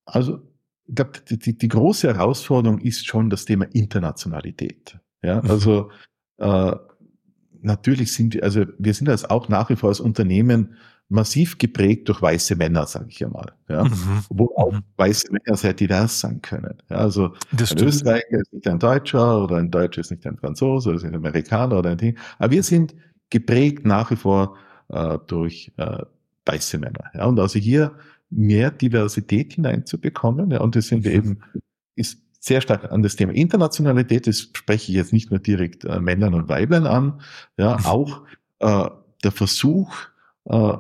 [0.05, 0.41] Also
[0.89, 4.99] ich glaube, die, die, große Herausforderung ist schon das Thema Internationalität.
[5.23, 5.51] Ja, mhm.
[5.51, 5.91] also
[6.39, 6.73] äh,
[7.61, 10.77] natürlich sind wir, also wir sind als auch nach wie vor als Unternehmen
[11.09, 13.53] massiv geprägt durch weiße Männer, sage ich ja mal.
[13.69, 14.25] Ja, mhm.
[14.29, 14.83] wo auch mhm.
[14.97, 16.75] weiße Männer sehr divers sein können.
[16.91, 20.37] Ja, also das ein Österreicher ist nicht ein Deutscher oder ein Deutscher ist nicht ein
[20.37, 22.19] Franzose oder ist ein Amerikaner oder ein Ding.
[22.39, 22.95] Aber wir sind
[23.31, 24.57] geprägt nach wie vor
[24.89, 26.03] äh, durch äh,
[26.45, 27.05] weiße Männer.
[27.15, 27.93] Ja, und also hier
[28.31, 30.51] mehr Diversität hineinzubekommen.
[30.51, 31.17] Ja, und das sind wir mhm.
[31.17, 31.39] eben,
[31.95, 36.01] ist sehr stark an das Thema Internationalität, das spreche ich jetzt nicht nur direkt äh,
[36.01, 37.21] Männern und Weibern an,
[37.57, 37.87] ja, mhm.
[37.87, 38.23] auch
[38.61, 38.89] äh,
[39.25, 39.93] der Versuch,
[40.45, 40.75] äh,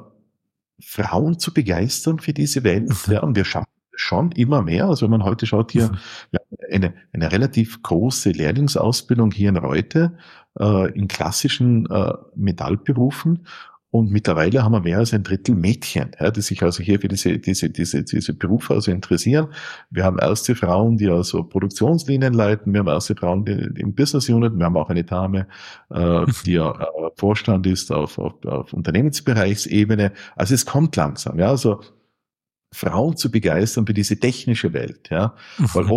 [0.80, 2.88] Frauen zu begeistern für diese Welt.
[2.88, 3.12] Mhm.
[3.12, 4.86] Ja, und wir schaffen schon immer mehr.
[4.86, 5.90] Also wenn man heute schaut hier,
[6.70, 10.18] eine, eine relativ große Lehrlingsausbildung hier in Reute
[10.58, 13.46] äh, in klassischen äh, Metallberufen
[13.98, 17.08] und mittlerweile haben wir mehr als ein Drittel Mädchen, ja, die sich also hier für
[17.08, 19.48] diese, diese, diese, diese Berufe also interessieren.
[19.90, 22.72] Wir haben erste Frauen, die also Produktionslinien leiten.
[22.72, 24.56] Wir haben erste Frauen die, im Business Unit.
[24.56, 25.46] Wir haben auch eine Dame,
[25.90, 30.12] äh, die ja äh, Vorstand ist auf, auf, auf Unternehmensbereichsebene.
[30.34, 31.80] Also es kommt langsam, ja, also
[32.72, 35.88] Frauen zu begeistern für diese technische Welt, ja, weil mhm.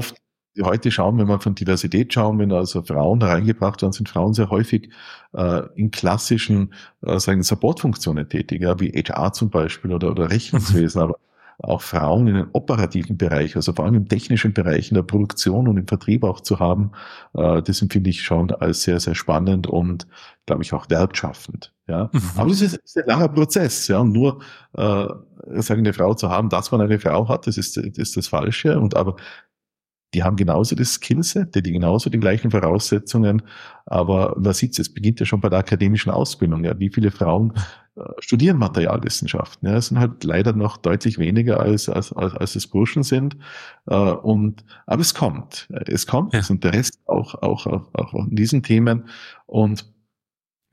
[0.57, 4.09] Oft heute schauen, wenn wir von Diversität schauen, wenn also Frauen da reingebracht werden, sind
[4.09, 4.89] Frauen sehr häufig
[5.33, 11.01] äh, in klassischen äh, sagen Supportfunktionen tätig, ja, wie HR zum Beispiel oder, oder Rechnungswesen,
[11.01, 11.15] aber
[11.61, 15.67] auch Frauen in den operativen Bereich, also vor allem im technischen Bereich, in der Produktion
[15.67, 16.91] und im Vertrieb auch zu haben,
[17.33, 20.07] äh, das empfinde ich schon als sehr, sehr spannend und,
[20.45, 21.73] glaube ich, auch wertschaffend.
[21.87, 22.09] Ja.
[22.13, 22.21] Mhm.
[22.37, 24.39] Aber es ist, ist, ein langer Prozess, ja, und nur
[24.73, 25.07] äh,
[25.61, 28.27] sagen, eine Frau zu haben, dass man eine Frau hat, das ist, das ist das
[28.27, 28.79] Falsche.
[28.79, 29.17] Und aber
[30.13, 33.43] die haben genauso das Skillset, die genauso die gleichen Voraussetzungen,
[33.85, 36.63] aber man sieht es, es beginnt ja schon bei der akademischen Ausbildung.
[36.63, 37.53] Ja, wie viele Frauen
[37.95, 39.69] äh, studieren Materialwissenschaften?
[39.69, 43.37] Ja, es sind halt leider noch deutlich weniger als als als, als es Burschen sind.
[43.87, 46.39] Äh, und aber es kommt, es kommt, ja.
[46.39, 49.09] das Interesse auch auch auch, auch an diesen Themen.
[49.45, 49.85] Und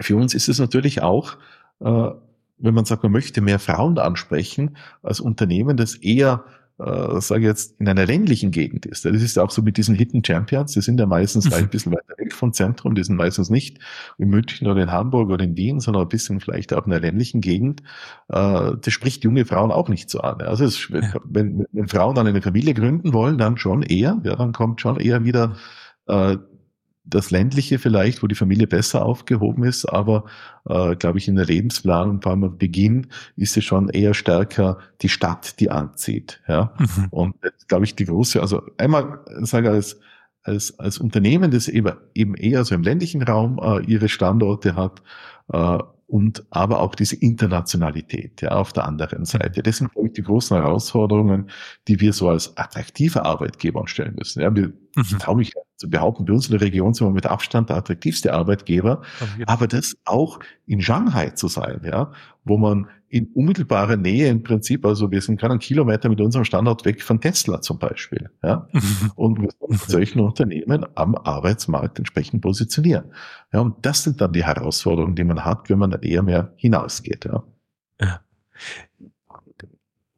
[0.01, 1.37] für uns ist es natürlich auch
[1.81, 2.11] äh,
[2.59, 6.45] wenn man sagt, man möchte mehr Frauen ansprechen, als Unternehmen, das eher
[6.79, 9.05] äh, sage jetzt, in einer ländlichen Gegend ist.
[9.05, 12.19] Das ist auch so mit diesen Hidden Champions, die sind ja meistens ein bisschen weiter
[12.19, 13.79] weg vom Zentrum, die sind meistens nicht
[14.19, 17.01] in München oder in Hamburg oder in Wien, sondern ein bisschen vielleicht auch in einer
[17.01, 17.83] ländlichen Gegend.
[18.29, 20.43] Äh, das spricht junge Frauen auch nicht so an.
[20.43, 24.37] Also es, wenn, wenn, wenn Frauen dann eine Familie gründen wollen, dann schon eher, ja,
[24.37, 25.57] dann kommt schon eher wieder
[26.07, 26.37] äh,
[27.07, 30.25] das ländliche vielleicht, wo die Familie besser aufgehoben ist, aber
[30.69, 34.79] äh, glaube ich in der Lebensplanung, vor allem am Beginn, ist es schon eher stärker
[35.03, 36.41] die Stadt, die anzieht.
[36.49, 36.75] Ja?
[36.79, 37.07] Mhm.
[37.11, 37.35] Und
[37.69, 39.99] glaube ich die große, also einmal sage als
[40.47, 45.03] als, als Unternehmen, das eben, eben eher so im ländlichen Raum äh, ihre Standorte hat,
[45.53, 49.63] äh, und aber auch diese Internationalität ja, auf der anderen Seite.
[49.63, 51.51] Das sind, glaube ich, die großen Herausforderungen,
[51.89, 54.41] die wir so als attraktive Arbeitgeber uns stellen müssen.
[54.41, 54.75] Ja, wir, mhm.
[54.97, 57.77] ich traue mich zu behaupten, bei uns in der Region sind wir mit Abstand der
[57.77, 59.03] attraktivste Arbeitgeber,
[59.47, 62.13] aber das auch in Shanghai zu sein, ja,
[62.45, 66.85] wo man in unmittelbarer Nähe im Prinzip, also wir sind keinen Kilometer mit unserem Standort
[66.85, 68.69] weg von Tesla zum Beispiel, ja,
[69.15, 73.13] und wir mit solchen Unternehmen am Arbeitsmarkt entsprechend positionieren.
[73.53, 76.53] Ja, und das sind dann die Herausforderungen, die man hat, wenn man dann eher mehr
[76.57, 77.43] hinausgeht, ja.
[78.01, 78.21] ja.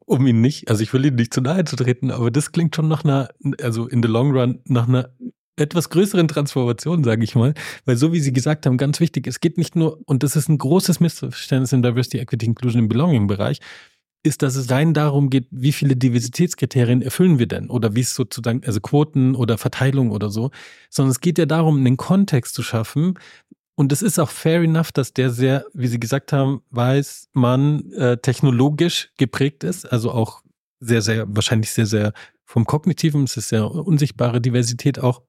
[0.05, 2.75] Um ihn nicht, also ich will ihn nicht zu nahe zu treten, aber das klingt
[2.75, 3.29] schon nach einer,
[3.61, 5.09] also in the long run, nach einer
[5.59, 7.53] etwas größeren Transformation, sage ich mal.
[7.85, 10.49] Weil so wie Sie gesagt haben, ganz wichtig, es geht nicht nur, und das ist
[10.49, 13.59] ein großes Missverständnis im Diversity, Equity, Inclusion und Belonging Bereich,
[14.23, 17.69] ist, dass es rein darum geht, wie viele Diversitätskriterien erfüllen wir denn?
[17.69, 20.51] Oder wie es sozusagen, also Quoten oder Verteilung oder so.
[20.89, 23.13] Sondern es geht ja darum, einen Kontext zu schaffen.
[23.79, 27.93] Und es ist auch fair enough, dass der sehr, wie Sie gesagt haben, weiß man,
[27.93, 29.85] äh, technologisch geprägt ist.
[29.85, 30.43] Also auch
[30.81, 32.11] sehr, sehr, wahrscheinlich sehr, sehr
[32.43, 35.21] vom Kognitiven, es ist sehr unsichtbare Diversität auch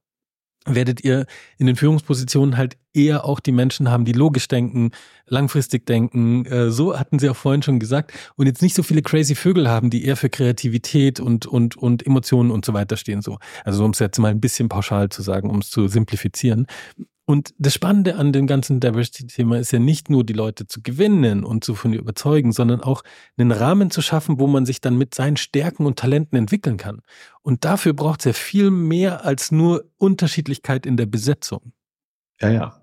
[0.66, 1.24] werdet ihr
[1.56, 4.90] in den Führungspositionen halt eher auch die Menschen haben, die logisch denken,
[5.26, 6.44] langfristig denken.
[6.44, 8.12] Äh, so hatten sie auch vorhin schon gesagt.
[8.36, 12.06] Und jetzt nicht so viele crazy Vögel haben, die eher für Kreativität und, und, und
[12.06, 13.22] Emotionen und so weiter stehen.
[13.22, 13.38] So.
[13.64, 16.66] Also um es jetzt mal ein bisschen pauschal zu sagen, um es zu simplifizieren.
[17.30, 21.44] Und das Spannende an dem ganzen Diversity-Thema ist ja nicht nur die Leute zu gewinnen
[21.44, 23.04] und zu von ihr überzeugen, sondern auch
[23.36, 27.02] einen Rahmen zu schaffen, wo man sich dann mit seinen Stärken und Talenten entwickeln kann.
[27.42, 31.72] Und dafür braucht es ja viel mehr als nur Unterschiedlichkeit in der Besetzung.
[32.40, 32.82] Ja, ja.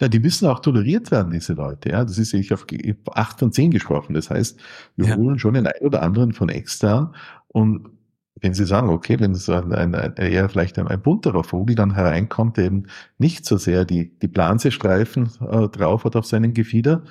[0.00, 1.90] Ja, die müssen auch toleriert werden, diese Leute.
[1.90, 2.66] Ja, das ist ja ich auf
[3.12, 4.14] acht von zehn gesprochen.
[4.14, 4.58] Das heißt,
[4.96, 5.16] wir ja.
[5.16, 7.14] holen schon den einen oder anderen von extern
[7.46, 7.93] und
[8.40, 11.76] wenn Sie sagen, okay, wenn so ein, ein, ein eher vielleicht ein, ein, bunterer Vogel
[11.76, 12.86] dann hereinkommt, eben
[13.18, 17.04] nicht so sehr die, die Planzestreifen äh, drauf hat auf seinem Gefieder,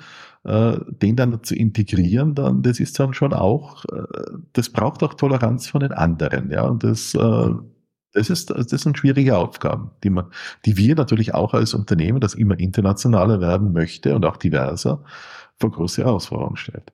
[0.44, 4.02] äh, den dann zu integrieren, dann das ist dann schon auch, äh,
[4.52, 7.50] das braucht auch Toleranz von den anderen, ja, und das, äh,
[8.12, 10.26] das ist, das sind schwierige Aufgaben, die man,
[10.66, 15.02] die wir natürlich auch als Unternehmen, das immer internationaler werden möchte und auch diverser,
[15.58, 16.92] vor große Herausforderungen stellt.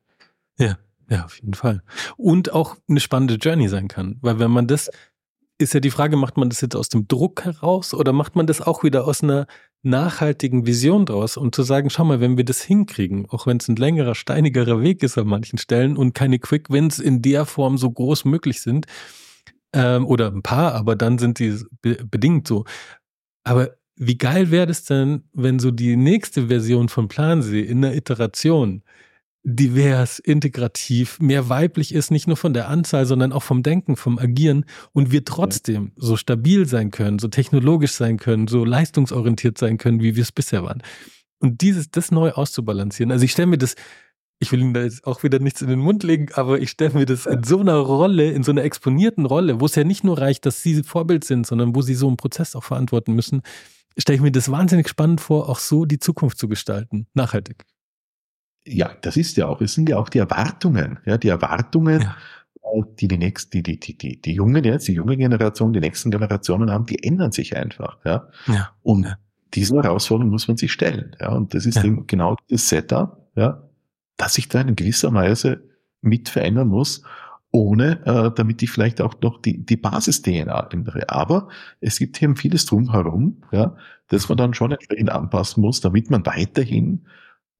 [0.59, 0.79] Ja.
[1.11, 1.83] Ja, auf jeden Fall.
[2.17, 4.17] Und auch eine spannende Journey sein kann.
[4.21, 4.91] Weil wenn man das,
[5.59, 8.47] ist ja die Frage, macht man das jetzt aus dem Druck heraus oder macht man
[8.47, 9.47] das auch wieder aus einer
[9.83, 13.69] nachhaltigen Vision draus und zu sagen, schau mal, wenn wir das hinkriegen, auch wenn es
[13.69, 17.77] ein längerer, steinigerer Weg ist an manchen Stellen und keine Quick Wins in der Form
[17.77, 18.87] so groß möglich sind,
[19.73, 22.65] ähm, oder ein paar, aber dann sind die be bedingt so.
[23.45, 27.95] Aber wie geil wäre das denn, wenn so die nächste Version von Plansee in der
[27.95, 28.83] Iteration
[29.43, 34.19] divers, integrativ, mehr weiblich ist, nicht nur von der Anzahl, sondern auch vom Denken, vom
[34.19, 35.93] Agieren und wir trotzdem ja.
[35.97, 40.33] so stabil sein können, so technologisch sein können, so leistungsorientiert sein können, wie wir es
[40.33, 40.83] bisher waren.
[41.39, 43.11] Und dieses, das neu auszubalancieren.
[43.11, 43.77] Also ich stelle mir das,
[44.41, 46.93] ich will Ihnen da jetzt auch wieder nichts in den Mund legen, aber ich stelle
[46.93, 50.05] mir das in so einer Rolle, in so einer exponierten Rolle, wo es ja nicht
[50.05, 53.41] nur reicht, dass Sie Vorbild sind, sondern wo Sie so einen Prozess auch verantworten müssen,
[53.97, 57.65] stelle ich mir das wahnsinnig spannend vor, auch so die Zukunft zu gestalten, nachhaltig
[58.73, 62.17] ja, das ist ja auch, es sind ja auch die Erwartungen, ja, die Erwartungen, ja.
[62.63, 65.81] Äh, die die nächsten, die, die, die, die, die Jungen jetzt, die junge Generation, die
[65.81, 68.29] nächsten Generationen haben, die ändern sich einfach, ja.
[68.47, 68.71] ja.
[68.83, 69.17] Und ja.
[69.55, 71.31] diese Herausforderung muss man sich stellen, ja.
[71.31, 71.85] Und das ist ja.
[71.85, 73.63] eben genau das Setup, ja,
[74.17, 75.63] dass sich da in gewisser Weise
[76.01, 77.03] mit verändern muss,
[77.53, 81.09] ohne, äh, damit ich vielleicht auch noch die, die Basis-DNA ändere.
[81.09, 81.49] Aber
[81.81, 83.77] es gibt eben vieles drumherum, ja,
[84.09, 87.07] dass man dann schon entsprechend anpassen muss, damit man weiterhin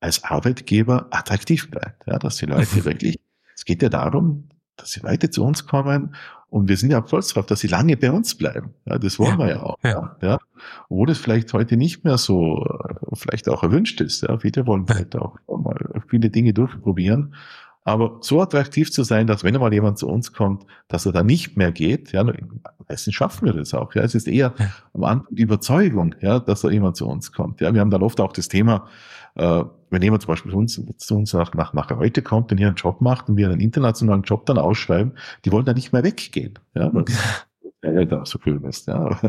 [0.01, 2.07] als Arbeitgeber attraktiv bleibt.
[2.07, 3.21] Ja, dass die Leute wirklich,
[3.55, 6.15] es geht ja darum, dass die Leute zu uns kommen
[6.51, 8.75] und wir sind ja stolz darauf, dass sie lange bei uns bleiben.
[8.85, 9.79] Ja, das wollen ja, wir ja auch.
[9.85, 10.17] Ja.
[10.21, 10.39] ja.
[10.89, 12.67] Obwohl das vielleicht heute nicht mehr so,
[13.15, 14.23] vielleicht auch erwünscht ist.
[14.23, 14.37] Ja.
[14.39, 17.35] Viele wollen vielleicht auch mal viele Dinge durchprobieren.
[17.85, 21.23] Aber so attraktiv zu sein, dass wenn einmal jemand zu uns kommt, dass er da
[21.23, 22.25] nicht mehr geht, ja,
[22.89, 23.95] meistens schaffen wir das auch.
[23.95, 24.53] Ja, es ist eher
[24.93, 27.61] am Anfang die Überzeugung, ja, dass da jemand zu uns kommt.
[27.61, 28.87] Ja, wir haben dann oft auch das Thema,
[29.37, 32.59] äh, wenn jemand zum Beispiel zu uns, zu uns nach, nach, nach heute kommt und
[32.59, 35.13] hier einen Job macht und wir einen internationalen Job dann ausschreiben,
[35.45, 36.59] die wollen dann nicht mehr weggehen.
[36.75, 37.05] Ja, weil
[37.83, 38.87] ja, da so viel ist.
[38.87, 39.21] Ja.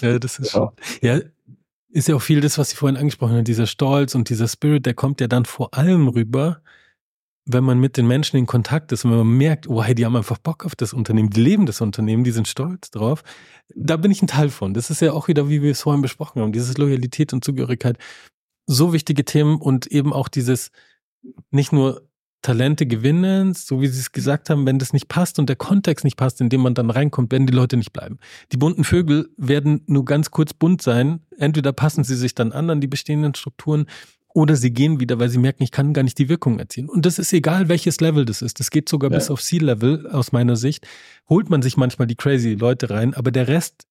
[0.00, 0.72] ja, das ist ja.
[1.02, 1.20] ja,
[1.90, 4.86] ist ja auch viel das, was Sie vorhin angesprochen haben, dieser Stolz und dieser Spirit,
[4.86, 6.60] der kommt ja dann vor allem rüber,
[7.46, 10.04] wenn man mit den Menschen in Kontakt ist und wenn man merkt, oh, hey, die
[10.04, 13.24] haben einfach Bock auf das Unternehmen, die leben das Unternehmen, die sind stolz drauf,
[13.74, 14.74] da bin ich ein Teil von.
[14.74, 17.96] Das ist ja auch wieder, wie wir es vorhin besprochen haben, dieses Loyalität und Zugehörigkeit
[18.68, 20.70] so wichtige Themen und eben auch dieses
[21.50, 22.08] nicht nur
[22.42, 26.04] Talente gewinnen, so wie Sie es gesagt haben, wenn das nicht passt und der Kontext
[26.04, 28.18] nicht passt, in dem man dann reinkommt, werden die Leute nicht bleiben.
[28.52, 31.20] Die bunten Vögel werden nur ganz kurz bunt sein.
[31.36, 33.86] Entweder passen sie sich dann an an die bestehenden Strukturen
[34.34, 36.88] oder sie gehen wieder, weil sie merken, ich kann gar nicht die Wirkung erzielen.
[36.88, 38.60] Und das ist egal, welches Level das ist.
[38.60, 39.16] Das geht sogar ja.
[39.16, 40.86] bis auf C-Level aus meiner Sicht.
[41.28, 43.88] Holt man sich manchmal die crazy Leute rein, aber der Rest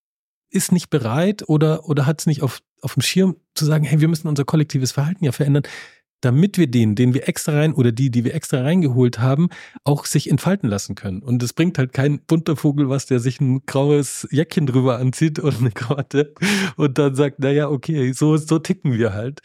[0.50, 4.00] ist nicht bereit oder, oder hat es nicht auf, auf dem Schirm zu sagen, hey,
[4.00, 5.64] wir müssen unser kollektives Verhalten ja verändern
[6.22, 9.50] damit wir den, den wir extra rein oder die, die wir extra reingeholt haben,
[9.84, 11.22] auch sich entfalten lassen können.
[11.22, 15.40] Und es bringt halt kein bunter Vogel was, der sich ein graues Jäckchen drüber anzieht
[15.40, 16.34] oder eine Krawatte
[16.76, 19.42] und dann sagt, naja, okay, so, so ticken wir halt.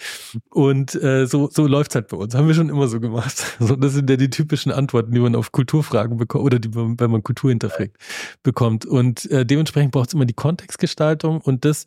[0.50, 2.34] Und äh, so, so läuft's halt bei uns.
[2.34, 3.56] Haben wir schon immer so gemacht.
[3.62, 6.98] So, das sind ja die typischen Antworten, die man auf Kulturfragen bekommt oder die man,
[6.98, 7.96] wenn man Kultur hinterfragt,
[8.42, 8.84] bekommt.
[8.84, 11.84] Und äh, dementsprechend braucht es immer die Kontextgestaltung und das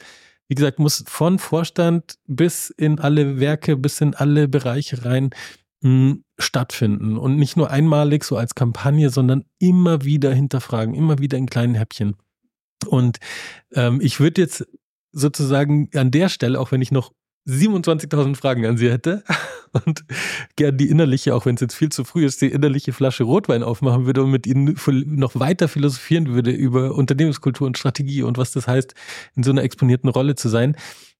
[0.47, 5.31] wie gesagt, muss von Vorstand bis in alle Werke, bis in alle Bereiche rein
[5.81, 7.17] hm, stattfinden.
[7.17, 11.75] Und nicht nur einmalig so als Kampagne, sondern immer wieder hinterfragen, immer wieder in kleinen
[11.75, 12.15] Häppchen.
[12.87, 13.17] Und
[13.73, 14.65] ähm, ich würde jetzt
[15.11, 17.11] sozusagen an der Stelle, auch wenn ich noch
[17.47, 19.23] 27.000 Fragen an Sie hätte
[19.85, 20.03] und
[20.55, 23.63] gern die innerliche, auch wenn es jetzt viel zu früh ist, die innerliche Flasche Rotwein
[23.63, 24.75] aufmachen würde und mit Ihnen
[25.07, 28.93] noch weiter philosophieren würde über Unternehmenskultur und Strategie und was das heißt,
[29.35, 30.75] in so einer exponierten Rolle zu sein,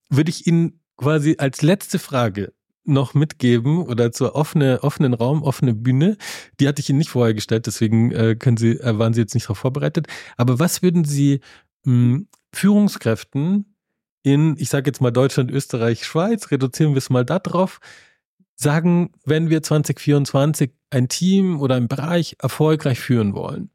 [0.10, 2.54] würde ich Ihnen quasi als letzte Frage
[2.86, 6.18] noch mitgeben oder zur offene, offenen Raum, offene Bühne.
[6.60, 9.34] Die hatte ich Ihnen nicht vorher gestellt, deswegen äh, können Sie, äh, waren Sie jetzt
[9.34, 10.08] nicht darauf vorbereitet.
[10.38, 11.40] Aber was würden Sie
[11.84, 13.76] mh, hm, Führungskräften
[14.24, 17.80] in, ich sage jetzt mal Deutschland, Österreich, Schweiz, reduzieren wir es mal da drauf,
[18.56, 23.70] sagen, wenn wir 2024 ein Team oder einen Bereich erfolgreich führen wollen,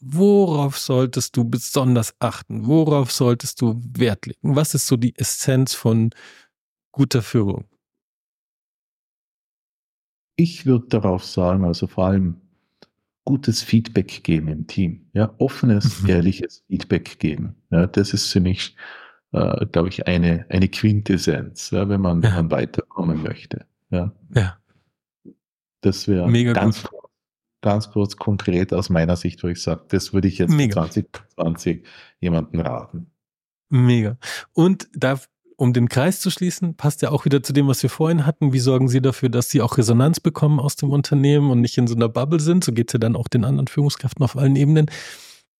[0.00, 2.66] worauf solltest du besonders achten?
[2.66, 4.56] Worauf solltest du Wert legen?
[4.56, 6.10] Was ist so die Essenz von
[6.92, 7.64] guter Führung?
[10.36, 12.40] Ich würde darauf sagen, also vor allem
[13.24, 15.10] gutes Feedback geben im Team.
[15.12, 16.08] Ja, offenes, mhm.
[16.08, 17.56] ehrliches Feedback geben.
[17.70, 18.74] Ja, das ist für mich
[19.32, 22.30] äh, glaube ich, eine, eine Quintessenz, ja, wenn man, ja.
[22.30, 23.66] man weiterkommen möchte.
[23.90, 24.12] Ja.
[24.34, 24.56] ja.
[25.80, 27.12] Das wäre ganz, kurz,
[27.62, 30.88] ganz kurz konkret aus meiner Sicht, wo ich sage, das würde ich jetzt Mega.
[30.90, 31.86] 2020
[32.20, 33.10] jemanden raten.
[33.70, 34.18] Mega.
[34.52, 35.18] Und da,
[35.56, 38.52] um den Kreis zu schließen, passt ja auch wieder zu dem, was wir vorhin hatten.
[38.52, 41.86] Wie sorgen Sie dafür, dass Sie auch Resonanz bekommen aus dem Unternehmen und nicht in
[41.86, 42.64] so einer Bubble sind?
[42.64, 44.90] So geht es ja dann auch den anderen Führungskräften auf allen Ebenen.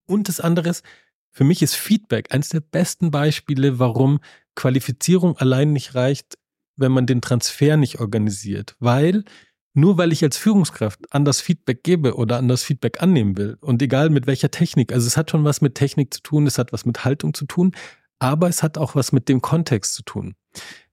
[0.06, 0.84] Und das andere ist,
[1.30, 4.18] für mich ist Feedback eines der besten Beispiele, warum
[4.56, 6.36] Qualifizierung allein nicht reicht,
[6.80, 8.76] wenn man den Transfer nicht organisiert.
[8.80, 9.24] Weil
[9.72, 14.10] nur weil ich als Führungskraft anders Feedback gebe oder anders Feedback annehmen will und egal
[14.10, 16.84] mit welcher Technik, also es hat schon was mit Technik zu tun, es hat was
[16.84, 17.72] mit Haltung zu tun,
[18.18, 20.34] aber es hat auch was mit dem Kontext zu tun.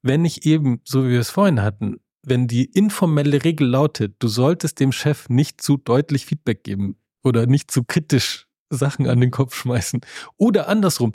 [0.04, 4.28] Wenn ich eben, so wie wir es vorhin hatten, wenn die informelle Regel lautet, du
[4.28, 9.32] solltest dem Chef nicht zu deutlich Feedback geben oder nicht zu kritisch Sachen an den
[9.32, 10.02] Kopf schmeißen.
[10.38, 11.14] Oder andersrum,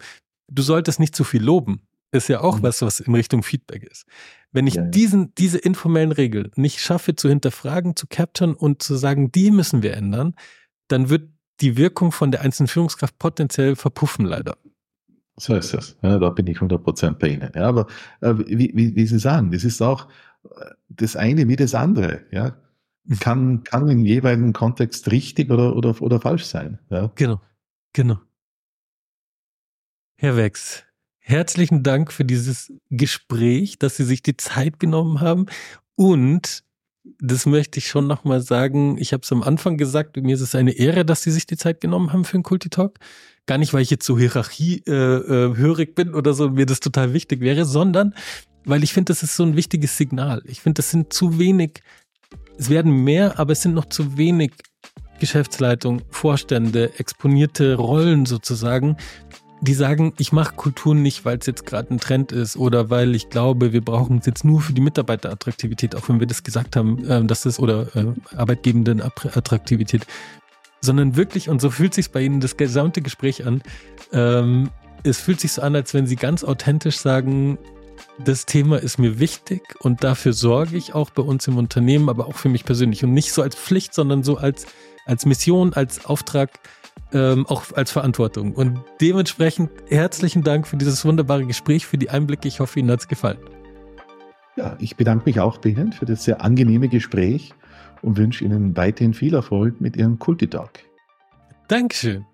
[0.49, 1.83] du solltest nicht zu viel loben.
[2.13, 2.63] Ist ja auch mhm.
[2.63, 4.05] was, was in Richtung Feedback ist.
[4.53, 4.89] Wenn ich ja, ja.
[4.89, 9.83] diesen, diese informellen Regeln nicht schaffe zu hinterfragen, zu capturen und zu sagen, die müssen
[9.83, 10.35] wir ändern,
[10.89, 14.59] dann wird die Wirkung von der einzelnen Führungskraft potenziell verpuffen, leider.
[15.37, 15.97] So ist das.
[16.03, 17.51] Ja, da bin ich 100% bei Ihnen.
[17.55, 17.87] Ja, aber
[18.21, 20.09] äh, wie, wie, wie Sie sagen, das ist auch
[20.45, 22.27] äh, das eine wie das andere.
[22.31, 22.57] Ja,
[23.21, 26.79] kann, kann im jeweiligen Kontext richtig oder, oder, oder falsch sein.
[26.91, 27.11] Ja.
[27.15, 27.41] Genau,
[27.93, 28.19] genau.
[30.17, 30.85] Herr Wex,
[31.23, 35.47] herzlichen Dank für dieses Gespräch, dass Sie sich die Zeit genommen haben.
[35.95, 36.63] Und
[37.19, 38.97] das möchte ich schon nochmal sagen.
[38.99, 41.57] Ich habe es am Anfang gesagt, mir ist es eine Ehre, dass Sie sich die
[41.57, 42.99] Zeit genommen haben für einen Kulti-Talk.
[43.47, 47.13] Gar nicht, weil ich jetzt so hierarchiehörig äh, äh, bin oder so, mir das total
[47.13, 48.15] wichtig wäre, sondern
[48.65, 50.43] weil ich finde, das ist so ein wichtiges Signal.
[50.45, 51.83] Ich finde, das sind zu wenig
[52.59, 54.53] es werden mehr, aber es sind noch zu wenig
[55.21, 58.97] Geschäftsleitung, Vorstände, exponierte Rollen sozusagen,
[59.63, 63.15] die sagen, ich mache Kultur nicht, weil es jetzt gerade ein Trend ist oder weil
[63.15, 66.75] ich glaube, wir brauchen es jetzt nur für die Mitarbeiterattraktivität, auch wenn wir das gesagt
[66.75, 68.07] haben, äh, dass es oder äh,
[68.37, 70.05] arbeitgebenden Attraktivität,
[70.81, 73.63] sondern wirklich, und so fühlt sich bei Ihnen das gesamte Gespräch an,
[74.13, 74.71] ähm,
[75.05, 77.57] es fühlt sich so an, als wenn Sie ganz authentisch sagen,
[78.19, 82.27] das Thema ist mir wichtig und dafür sorge ich auch bei uns im Unternehmen, aber
[82.27, 83.05] auch für mich persönlich.
[83.05, 84.67] Und nicht so als Pflicht, sondern so als,
[85.07, 86.51] als Mission, als Auftrag,
[87.13, 88.55] ähm, auch als Verantwortung.
[88.55, 92.49] Und dementsprechend herzlichen Dank für dieses wunderbare Gespräch, für die Einblicke.
[92.49, 93.39] Ich hoffe, Ihnen hat es gefallen.
[94.57, 97.55] Ja, ich bedanke mich auch bei Ihnen für das sehr angenehme Gespräch
[98.03, 100.81] und wünsche Ihnen weiterhin viel Erfolg mit Ihrem Kultitalk.
[101.69, 102.27] Dankeschön.